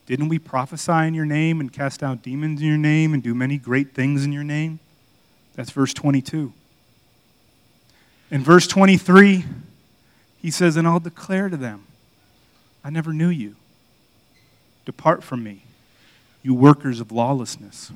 didn't 0.06 0.30
we 0.30 0.38
prophesy 0.38 1.06
in 1.06 1.12
your 1.12 1.26
name 1.26 1.60
and 1.60 1.70
cast 1.70 2.02
out 2.02 2.22
demons 2.22 2.62
in 2.62 2.66
your 2.66 2.78
name 2.78 3.12
and 3.12 3.22
do 3.22 3.34
many 3.34 3.58
great 3.58 3.92
things 3.92 4.24
in 4.24 4.32
your 4.32 4.44
name? 4.44 4.78
That's 5.54 5.70
verse 5.70 5.92
22. 5.92 6.54
In 8.30 8.42
verse 8.42 8.66
23, 8.66 9.44
he 10.40 10.50
says, 10.50 10.76
And 10.76 10.88
I'll 10.88 11.00
declare 11.00 11.50
to 11.50 11.56
them, 11.56 11.84
I 12.82 12.88
never 12.88 13.12
knew 13.12 13.28
you. 13.28 13.54
Depart 14.86 15.22
from 15.22 15.44
me, 15.44 15.64
you 16.42 16.54
workers 16.54 16.98
of 16.98 17.12
lawlessness. 17.12 17.92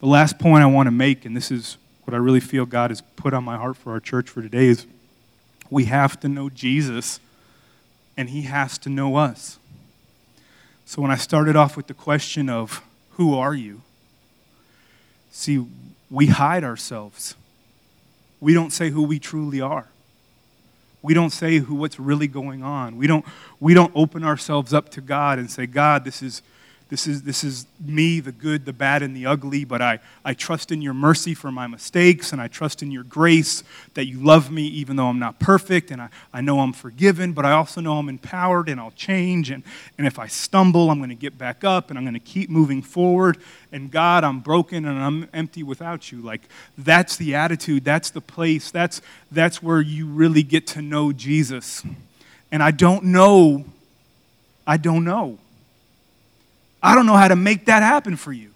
The 0.00 0.06
last 0.06 0.40
point 0.40 0.64
I 0.64 0.66
want 0.66 0.88
to 0.88 0.92
make, 0.92 1.24
and 1.24 1.36
this 1.36 1.52
is 1.52 1.76
what 2.04 2.12
I 2.12 2.16
really 2.16 2.40
feel 2.40 2.66
God 2.66 2.90
has 2.90 3.02
put 3.14 3.32
on 3.32 3.44
my 3.44 3.56
heart 3.56 3.76
for 3.76 3.92
our 3.92 4.00
church 4.00 4.28
for 4.28 4.42
today, 4.42 4.66
is 4.66 4.86
we 5.72 5.86
have 5.86 6.20
to 6.20 6.28
know 6.28 6.50
Jesus 6.50 7.18
and 8.14 8.28
he 8.28 8.42
has 8.42 8.76
to 8.76 8.90
know 8.90 9.16
us. 9.16 9.58
So 10.84 11.00
when 11.00 11.10
I 11.10 11.16
started 11.16 11.56
off 11.56 11.78
with 11.78 11.86
the 11.86 11.94
question 11.94 12.50
of, 12.50 12.82
Who 13.12 13.34
are 13.34 13.54
you? 13.54 13.80
See, 15.30 15.66
we 16.10 16.26
hide 16.26 16.62
ourselves. 16.62 17.36
We 18.38 18.52
don't 18.52 18.70
say 18.70 18.90
who 18.90 19.02
we 19.02 19.18
truly 19.18 19.62
are. 19.62 19.86
We 21.00 21.14
don't 21.14 21.30
say 21.30 21.58
who, 21.58 21.74
what's 21.76 21.98
really 21.98 22.26
going 22.26 22.62
on. 22.62 22.98
We 22.98 23.06
don't, 23.06 23.24
we 23.58 23.72
don't 23.72 23.92
open 23.94 24.24
ourselves 24.24 24.74
up 24.74 24.90
to 24.90 25.00
God 25.00 25.38
and 25.38 25.50
say, 25.50 25.66
God, 25.66 26.04
this 26.04 26.22
is, 26.22 26.42
this 26.92 27.06
is, 27.06 27.22
this 27.22 27.42
is 27.42 27.64
me, 27.80 28.20
the 28.20 28.32
good, 28.32 28.66
the 28.66 28.72
bad, 28.74 29.02
and 29.02 29.16
the 29.16 29.24
ugly, 29.24 29.64
but 29.64 29.80
I, 29.80 29.98
I 30.26 30.34
trust 30.34 30.70
in 30.70 30.82
your 30.82 30.92
mercy 30.92 31.32
for 31.32 31.50
my 31.50 31.66
mistakes, 31.66 32.32
and 32.32 32.40
I 32.42 32.48
trust 32.48 32.82
in 32.82 32.90
your 32.90 33.02
grace 33.02 33.64
that 33.94 34.04
you 34.04 34.18
love 34.18 34.50
me 34.50 34.64
even 34.64 34.96
though 34.96 35.06
I'm 35.06 35.18
not 35.18 35.38
perfect, 35.38 35.90
and 35.90 36.02
I, 36.02 36.10
I 36.34 36.42
know 36.42 36.60
I'm 36.60 36.74
forgiven, 36.74 37.32
but 37.32 37.46
I 37.46 37.52
also 37.52 37.80
know 37.80 37.96
I'm 37.96 38.10
empowered 38.10 38.68
and 38.68 38.78
I'll 38.78 38.90
change. 38.90 39.50
And, 39.50 39.62
and 39.96 40.06
if 40.06 40.18
I 40.18 40.26
stumble, 40.26 40.90
I'm 40.90 40.98
going 40.98 41.08
to 41.08 41.14
get 41.14 41.38
back 41.38 41.64
up 41.64 41.88
and 41.88 41.98
I'm 41.98 42.04
going 42.04 42.12
to 42.12 42.20
keep 42.20 42.50
moving 42.50 42.82
forward. 42.82 43.38
And 43.72 43.90
God, 43.90 44.22
I'm 44.22 44.40
broken 44.40 44.84
and 44.84 44.98
I'm 44.98 45.30
empty 45.32 45.62
without 45.62 46.12
you. 46.12 46.20
Like, 46.20 46.42
that's 46.76 47.16
the 47.16 47.34
attitude, 47.34 47.86
that's 47.86 48.10
the 48.10 48.20
place, 48.20 48.70
that's, 48.70 49.00
that's 49.30 49.62
where 49.62 49.80
you 49.80 50.08
really 50.08 50.42
get 50.42 50.66
to 50.66 50.82
know 50.82 51.10
Jesus. 51.10 51.82
And 52.50 52.62
I 52.62 52.70
don't 52.70 53.04
know, 53.04 53.64
I 54.66 54.76
don't 54.76 55.04
know. 55.04 55.38
I 56.82 56.94
don't 56.94 57.06
know 57.06 57.16
how 57.16 57.28
to 57.28 57.36
make 57.36 57.66
that 57.66 57.82
happen 57.82 58.16
for 58.16 58.32
you. 58.32 58.50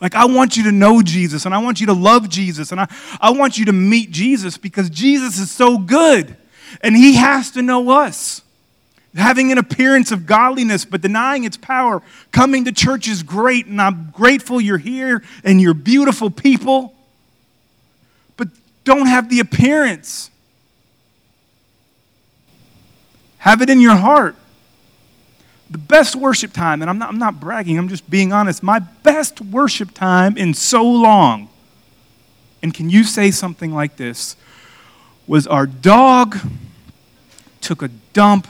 Like, 0.00 0.16
I 0.16 0.24
want 0.24 0.56
you 0.56 0.64
to 0.64 0.72
know 0.72 1.00
Jesus 1.00 1.46
and 1.46 1.54
I 1.54 1.58
want 1.58 1.80
you 1.80 1.86
to 1.86 1.92
love 1.92 2.28
Jesus 2.28 2.72
and 2.72 2.80
I, 2.80 2.92
I 3.20 3.30
want 3.30 3.56
you 3.56 3.66
to 3.66 3.72
meet 3.72 4.10
Jesus 4.10 4.58
because 4.58 4.90
Jesus 4.90 5.38
is 5.38 5.48
so 5.48 5.78
good 5.78 6.36
and 6.80 6.96
he 6.96 7.14
has 7.14 7.52
to 7.52 7.62
know 7.62 7.90
us. 7.90 8.42
Having 9.14 9.52
an 9.52 9.58
appearance 9.58 10.10
of 10.10 10.26
godliness 10.26 10.84
but 10.84 11.02
denying 11.02 11.44
its 11.44 11.56
power. 11.56 12.02
Coming 12.32 12.64
to 12.64 12.72
church 12.72 13.06
is 13.06 13.22
great 13.22 13.66
and 13.66 13.80
I'm 13.80 14.10
grateful 14.10 14.60
you're 14.60 14.78
here 14.78 15.22
and 15.44 15.60
you're 15.60 15.74
beautiful 15.74 16.30
people, 16.30 16.92
but 18.36 18.48
don't 18.82 19.06
have 19.06 19.28
the 19.28 19.38
appearance. 19.38 20.30
Have 23.38 23.62
it 23.62 23.70
in 23.70 23.80
your 23.80 23.96
heart 23.96 24.34
the 25.72 25.78
best 25.78 26.14
worship 26.14 26.52
time, 26.52 26.82
and 26.82 26.90
I'm 26.90 26.98
not, 26.98 27.08
I'm 27.08 27.18
not 27.18 27.40
bragging, 27.40 27.78
I'm 27.78 27.88
just 27.88 28.08
being 28.08 28.32
honest, 28.32 28.62
my 28.62 28.78
best 28.78 29.40
worship 29.40 29.92
time 29.92 30.36
in 30.36 30.52
so 30.52 30.84
long, 30.84 31.48
and 32.62 32.74
can 32.74 32.90
you 32.90 33.04
say 33.04 33.30
something 33.30 33.72
like 33.72 33.96
this, 33.96 34.36
was 35.26 35.46
our 35.46 35.66
dog 35.66 36.36
took 37.60 37.82
a 37.82 37.88
dump 38.12 38.46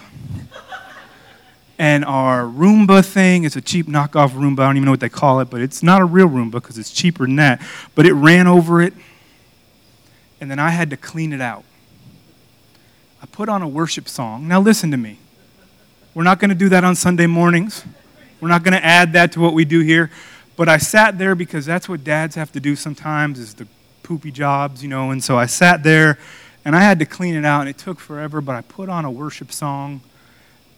and 1.78 2.04
our 2.04 2.42
Roomba 2.42 3.04
thing, 3.04 3.44
it's 3.44 3.56
a 3.56 3.60
cheap 3.60 3.86
knockoff 3.86 4.30
Roomba, 4.30 4.60
I 4.60 4.66
don't 4.66 4.76
even 4.76 4.86
know 4.86 4.90
what 4.92 5.00
they 5.00 5.08
call 5.08 5.40
it, 5.40 5.48
but 5.48 5.60
it's 5.60 5.82
not 5.82 6.02
a 6.02 6.04
real 6.04 6.28
Roomba 6.28 6.52
because 6.52 6.76
it's 6.76 6.90
cheaper 6.90 7.24
than 7.24 7.36
that, 7.36 7.62
but 7.94 8.04
it 8.04 8.14
ran 8.14 8.46
over 8.46 8.82
it, 8.82 8.94
and 10.40 10.50
then 10.50 10.58
I 10.58 10.70
had 10.70 10.90
to 10.90 10.96
clean 10.96 11.32
it 11.32 11.40
out. 11.40 11.64
I 13.22 13.26
put 13.26 13.48
on 13.48 13.62
a 13.62 13.68
worship 13.68 14.08
song. 14.08 14.48
Now 14.48 14.60
listen 14.60 14.90
to 14.90 14.96
me. 14.96 15.18
We're 16.14 16.24
not 16.24 16.40
going 16.40 16.50
to 16.50 16.54
do 16.54 16.68
that 16.68 16.84
on 16.84 16.94
Sunday 16.94 17.26
mornings. 17.26 17.86
We're 18.38 18.48
not 18.48 18.62
going 18.62 18.74
to 18.74 18.84
add 18.84 19.14
that 19.14 19.32
to 19.32 19.40
what 19.40 19.54
we 19.54 19.64
do 19.64 19.80
here. 19.80 20.10
But 20.56 20.68
I 20.68 20.76
sat 20.76 21.16
there 21.16 21.34
because 21.34 21.64
that's 21.64 21.88
what 21.88 22.04
dads 22.04 22.34
have 22.34 22.52
to 22.52 22.60
do 22.60 22.76
sometimes 22.76 23.38
is 23.38 23.54
the 23.54 23.66
poopy 24.02 24.30
jobs, 24.30 24.82
you 24.82 24.90
know. 24.90 25.10
And 25.10 25.24
so 25.24 25.38
I 25.38 25.46
sat 25.46 25.82
there 25.82 26.18
and 26.66 26.76
I 26.76 26.80
had 26.80 26.98
to 26.98 27.06
clean 27.06 27.34
it 27.34 27.46
out 27.46 27.60
and 27.60 27.70
it 27.70 27.78
took 27.78 27.98
forever, 27.98 28.42
but 28.42 28.54
I 28.54 28.60
put 28.60 28.90
on 28.90 29.06
a 29.06 29.10
worship 29.10 29.50
song 29.52 30.02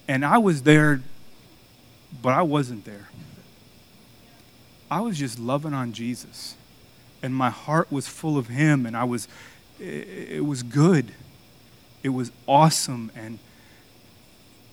and 0.06 0.24
I 0.24 0.38
was 0.38 0.62
there, 0.62 1.00
but 2.22 2.32
I 2.32 2.42
wasn't 2.42 2.84
there. 2.84 3.08
I 4.88 5.00
was 5.00 5.18
just 5.18 5.40
loving 5.40 5.74
on 5.74 5.92
Jesus. 5.92 6.54
And 7.24 7.34
my 7.34 7.50
heart 7.50 7.90
was 7.90 8.06
full 8.06 8.38
of 8.38 8.46
him 8.46 8.86
and 8.86 8.96
I 8.96 9.02
was 9.02 9.26
it 9.80 10.44
was 10.44 10.62
good. 10.62 11.10
It 12.04 12.10
was 12.10 12.30
awesome 12.46 13.10
and 13.16 13.40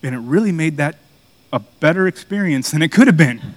and 0.04 0.16
it 0.16 0.20
really 0.20 0.52
made 0.52 0.78
that 0.78 0.98
a 1.54 1.60
better 1.60 2.08
experience 2.08 2.72
than 2.72 2.82
it 2.82 2.92
could 2.92 3.08
have 3.08 3.18
been. 3.18 3.56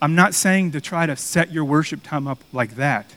I'm 0.00 0.14
not 0.14 0.34
saying 0.34 0.72
to 0.72 0.80
try 0.80 1.06
to 1.06 1.16
set 1.16 1.50
your 1.50 1.64
worship 1.64 2.02
time 2.02 2.26
up 2.26 2.38
like 2.52 2.76
that. 2.76 3.14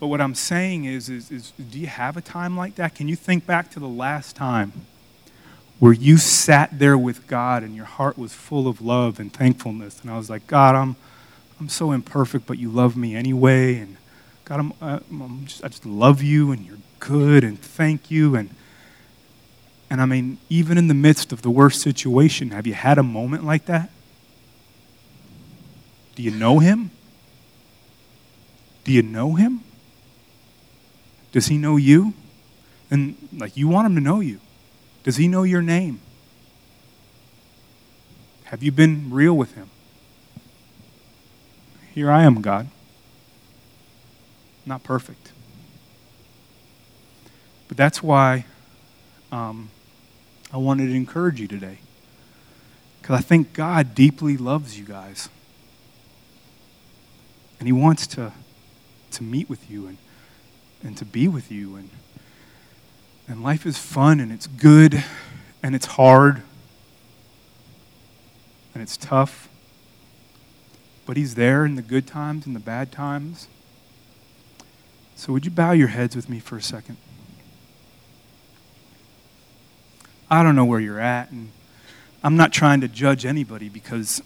But 0.00 0.06
what 0.08 0.20
I'm 0.20 0.34
saying 0.34 0.84
is, 0.84 1.08
is, 1.08 1.30
is, 1.30 1.52
do 1.52 1.78
you 1.78 1.86
have 1.86 2.16
a 2.16 2.20
time 2.20 2.56
like 2.56 2.76
that? 2.76 2.94
Can 2.94 3.08
you 3.08 3.16
think 3.16 3.46
back 3.46 3.70
to 3.72 3.80
the 3.80 3.88
last 3.88 4.36
time 4.36 4.72
where 5.80 5.92
you 5.92 6.16
sat 6.16 6.78
there 6.78 6.96
with 6.96 7.26
God 7.26 7.62
and 7.62 7.74
your 7.74 7.84
heart 7.84 8.16
was 8.16 8.32
full 8.32 8.68
of 8.68 8.80
love 8.80 9.18
and 9.18 9.32
thankfulness? 9.32 10.00
And 10.00 10.10
I 10.10 10.16
was 10.16 10.30
like, 10.30 10.46
God, 10.46 10.74
I'm, 10.74 10.96
I'm 11.60 11.68
so 11.68 11.92
imperfect, 11.92 12.46
but 12.46 12.58
you 12.58 12.70
love 12.70 12.96
me 12.96 13.16
anyway. 13.16 13.76
And 13.78 13.96
God, 14.44 14.72
I'm, 14.80 15.02
I'm 15.10 15.46
just, 15.46 15.64
I 15.64 15.68
just 15.68 15.84
love 15.84 16.22
you 16.22 16.52
and 16.52 16.64
you're 16.64 16.78
good 17.00 17.42
and 17.44 17.60
thank 17.60 18.10
you. 18.10 18.36
And 18.36 18.50
and 19.90 20.00
I 20.00 20.06
mean, 20.06 20.38
even 20.48 20.76
in 20.76 20.88
the 20.88 20.94
midst 20.94 21.32
of 21.32 21.42
the 21.42 21.50
worst 21.50 21.80
situation, 21.80 22.50
have 22.50 22.66
you 22.66 22.74
had 22.74 22.98
a 22.98 23.02
moment 23.02 23.44
like 23.44 23.66
that? 23.66 23.90
Do 26.14 26.22
you 26.22 26.30
know 26.30 26.58
him? 26.58 26.90
Do 28.84 28.92
you 28.92 29.02
know 29.02 29.34
him? 29.34 29.62
Does 31.32 31.46
he 31.46 31.56
know 31.56 31.76
you? 31.76 32.14
And 32.90 33.16
like 33.36 33.56
you 33.56 33.68
want 33.68 33.86
him 33.86 33.94
to 33.94 34.00
know 34.00 34.20
you. 34.20 34.40
Does 35.04 35.16
he 35.16 35.28
know 35.28 35.42
your 35.42 35.62
name? 35.62 36.00
Have 38.44 38.62
you 38.62 38.72
been 38.72 39.10
real 39.10 39.34
with 39.34 39.54
him? 39.54 39.70
Here 41.94 42.10
I 42.10 42.22
am, 42.22 42.40
God. 42.40 42.68
Not 44.64 44.82
perfect. 44.82 45.32
But 47.68 47.76
that's 47.76 48.02
why 48.02 48.46
um, 49.30 49.70
I 50.52 50.56
wanted 50.56 50.86
to 50.86 50.94
encourage 50.94 51.40
you 51.40 51.48
today. 51.48 51.78
Because 53.00 53.18
I 53.18 53.22
think 53.22 53.52
God 53.52 53.94
deeply 53.94 54.36
loves 54.36 54.78
you 54.78 54.84
guys. 54.84 55.28
And 57.58 57.68
He 57.68 57.72
wants 57.72 58.06
to, 58.08 58.32
to 59.12 59.22
meet 59.22 59.48
with 59.48 59.70
you 59.70 59.86
and, 59.86 59.98
and 60.82 60.96
to 60.96 61.04
be 61.04 61.28
with 61.28 61.50
you. 61.50 61.76
And 61.76 61.90
And 63.28 63.42
life 63.42 63.66
is 63.66 63.78
fun 63.78 64.20
and 64.20 64.32
it's 64.32 64.46
good 64.46 65.04
and 65.62 65.74
it's 65.74 65.86
hard 65.86 66.42
and 68.74 68.82
it's 68.82 68.96
tough. 68.96 69.48
But 71.04 71.16
He's 71.16 71.34
there 71.34 71.64
in 71.64 71.74
the 71.74 71.82
good 71.82 72.06
times 72.06 72.46
and 72.46 72.54
the 72.54 72.60
bad 72.60 72.92
times. 72.92 73.48
So, 75.16 75.32
would 75.32 75.44
you 75.44 75.50
bow 75.50 75.72
your 75.72 75.88
heads 75.88 76.14
with 76.14 76.28
me 76.28 76.38
for 76.38 76.56
a 76.56 76.62
second? 76.62 76.96
I 80.30 80.42
don't 80.42 80.56
know 80.56 80.64
where 80.64 80.80
you're 80.80 81.00
at, 81.00 81.30
and 81.30 81.50
I'm 82.22 82.36
not 82.36 82.52
trying 82.52 82.80
to 82.82 82.88
judge 82.88 83.24
anybody 83.24 83.68
because 83.68 84.22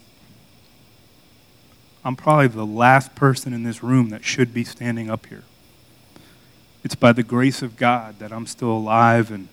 I'm 2.03 2.15
probably 2.15 2.47
the 2.47 2.65
last 2.65 3.15
person 3.15 3.53
in 3.53 3.63
this 3.63 3.81
room 3.81 4.09
that 4.09 4.25
should 4.25 4.53
be 4.53 4.63
standing 4.65 5.09
up 5.09 5.25
here. 5.27 5.43
It's 6.83 6.95
by 6.95 7.13
the 7.13 7.23
grace 7.23 7.61
of 7.61 7.77
God 7.77 8.19
that 8.19 8.33
I'm 8.33 8.45
still 8.45 8.71
alive, 8.71 9.31
and 9.31 9.47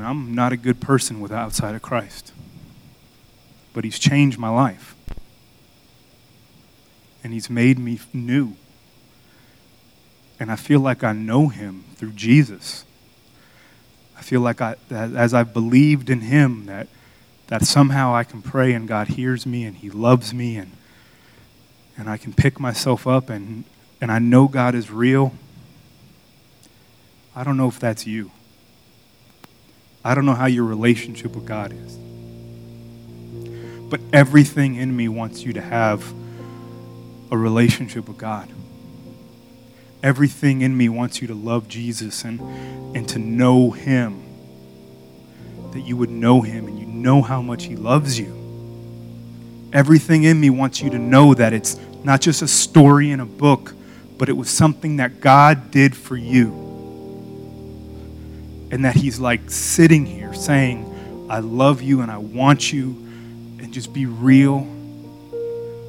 I'm 0.00 0.34
not 0.34 0.52
a 0.52 0.56
good 0.56 0.80
person 0.80 1.20
with 1.20 1.32
outside 1.32 1.74
of 1.74 1.82
Christ. 1.82 2.32
But 3.74 3.82
He's 3.82 3.98
changed 3.98 4.38
my 4.38 4.50
life, 4.50 4.94
and 7.24 7.32
He's 7.32 7.50
made 7.50 7.78
me 7.80 7.98
new. 8.12 8.54
And 10.38 10.52
I 10.52 10.56
feel 10.56 10.78
like 10.78 11.02
I 11.02 11.12
know 11.12 11.48
Him 11.48 11.84
through 11.96 12.12
Jesus. 12.12 12.84
I 14.22 14.24
feel 14.24 14.40
like 14.40 14.60
I, 14.60 14.76
as 14.88 15.34
I've 15.34 15.52
believed 15.52 16.08
in 16.08 16.20
Him, 16.20 16.66
that, 16.66 16.86
that 17.48 17.64
somehow 17.64 18.14
I 18.14 18.22
can 18.22 18.40
pray 18.40 18.72
and 18.72 18.86
God 18.86 19.08
hears 19.08 19.46
me 19.46 19.64
and 19.64 19.76
He 19.76 19.90
loves 19.90 20.32
me 20.32 20.56
and, 20.56 20.70
and 21.98 22.08
I 22.08 22.18
can 22.18 22.32
pick 22.32 22.60
myself 22.60 23.04
up 23.04 23.28
and, 23.28 23.64
and 24.00 24.12
I 24.12 24.20
know 24.20 24.46
God 24.46 24.76
is 24.76 24.92
real. 24.92 25.34
I 27.34 27.42
don't 27.42 27.56
know 27.56 27.66
if 27.66 27.80
that's 27.80 28.06
you. 28.06 28.30
I 30.04 30.14
don't 30.14 30.24
know 30.24 30.34
how 30.34 30.46
your 30.46 30.66
relationship 30.66 31.34
with 31.34 31.44
God 31.44 31.72
is. 31.72 31.98
But 33.90 34.00
everything 34.12 34.76
in 34.76 34.96
me 34.96 35.08
wants 35.08 35.42
you 35.42 35.52
to 35.54 35.60
have 35.60 36.14
a 37.32 37.36
relationship 37.36 38.06
with 38.06 38.18
God. 38.18 38.48
Everything 40.02 40.62
in 40.62 40.76
me 40.76 40.88
wants 40.88 41.20
you 41.20 41.28
to 41.28 41.34
love 41.34 41.68
Jesus 41.68 42.24
and, 42.24 42.40
and 42.96 43.08
to 43.10 43.18
know 43.18 43.70
Him. 43.70 44.20
That 45.72 45.80
you 45.80 45.96
would 45.96 46.10
know 46.10 46.40
Him 46.40 46.66
and 46.66 46.78
you 46.78 46.86
know 46.86 47.22
how 47.22 47.40
much 47.40 47.64
He 47.64 47.76
loves 47.76 48.18
you. 48.18 48.38
Everything 49.72 50.24
in 50.24 50.40
me 50.40 50.50
wants 50.50 50.82
you 50.82 50.90
to 50.90 50.98
know 50.98 51.34
that 51.34 51.52
it's 51.52 51.78
not 52.02 52.20
just 52.20 52.42
a 52.42 52.48
story 52.48 53.10
in 53.10 53.20
a 53.20 53.26
book, 53.26 53.74
but 54.18 54.28
it 54.28 54.32
was 54.32 54.50
something 54.50 54.96
that 54.96 55.20
God 55.20 55.70
did 55.70 55.96
for 55.96 56.16
you. 56.16 56.50
And 58.72 58.84
that 58.84 58.96
He's 58.96 59.20
like 59.20 59.50
sitting 59.50 60.04
here 60.04 60.34
saying, 60.34 61.26
I 61.30 61.38
love 61.38 61.80
you 61.80 62.00
and 62.00 62.10
I 62.10 62.18
want 62.18 62.72
you, 62.72 62.90
and 63.60 63.72
just 63.72 63.92
be 63.92 64.06
real, 64.06 64.66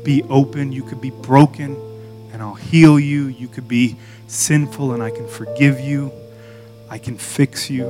be 0.04 0.21
open. 0.30 0.71
You 0.71 0.84
could 0.84 1.02
be 1.02 1.10
broken 1.10 1.76
I'll 2.43 2.53
heal 2.53 2.99
you. 2.99 3.27
You 3.27 3.47
could 3.47 3.67
be 3.67 3.95
sinful 4.27 4.93
and 4.93 5.01
I 5.01 5.10
can 5.10 5.27
forgive 5.27 5.79
you. 5.79 6.12
I 6.89 6.97
can 6.97 7.17
fix 7.17 7.69
you. 7.69 7.86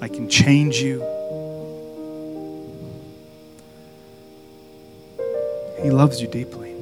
I 0.00 0.08
can 0.08 0.28
change 0.28 0.76
you. 0.76 0.98
He 5.82 5.90
loves 5.90 6.20
you 6.20 6.28
deeply. 6.28 6.74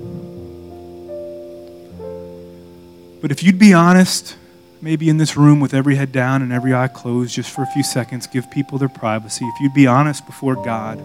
But 3.20 3.30
if 3.30 3.42
you'd 3.42 3.58
be 3.58 3.72
honest, 3.72 4.36
maybe 4.80 5.08
in 5.08 5.16
this 5.16 5.36
room 5.36 5.60
with 5.60 5.74
every 5.74 5.94
head 5.94 6.10
down 6.10 6.42
and 6.42 6.52
every 6.52 6.74
eye 6.74 6.88
closed, 6.88 7.34
just 7.34 7.50
for 7.50 7.62
a 7.62 7.66
few 7.66 7.84
seconds, 7.84 8.26
give 8.26 8.50
people 8.50 8.78
their 8.78 8.88
privacy. 8.88 9.44
If 9.44 9.60
you'd 9.60 9.74
be 9.74 9.86
honest 9.86 10.26
before 10.26 10.56
God 10.56 10.98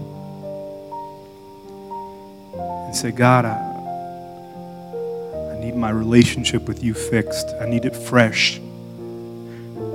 and 2.54 2.95
say, 2.95 3.12
God, 3.12 3.45
I, 3.45 3.66
need 5.67 5.75
my 5.75 5.89
relationship 5.89 6.65
with 6.65 6.82
you 6.82 6.93
fixed. 6.93 7.49
I 7.60 7.67
need 7.67 7.84
it 7.84 7.93
fresh. 7.93 8.58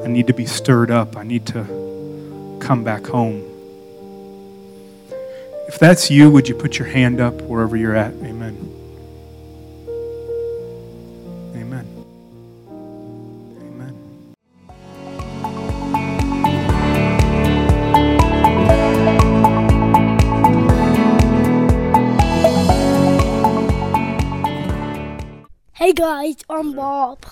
I 0.04 0.06
need 0.06 0.26
to 0.26 0.35
be 0.35 0.44
stirred 0.44 0.90
up. 0.90 1.16
I 1.16 1.22
need 1.22 1.46
to 1.46 2.58
come 2.61 2.85
back 2.85 3.06
home. 3.06 3.42
If 5.68 5.78
that's 5.78 6.11
you, 6.11 6.30
would 6.30 6.46
you 6.48 6.54
put 6.54 6.78
your 6.78 6.88
hand 6.88 7.20
up 7.20 7.40
wherever 7.42 7.74
you're 7.74 7.96
at? 7.96 8.12
Amen. 8.12 8.32
Amen. 8.32 8.81
Hey 26.32 26.36
guys, 26.36 26.44
I'm 26.48 26.72
Bob. 26.72 27.26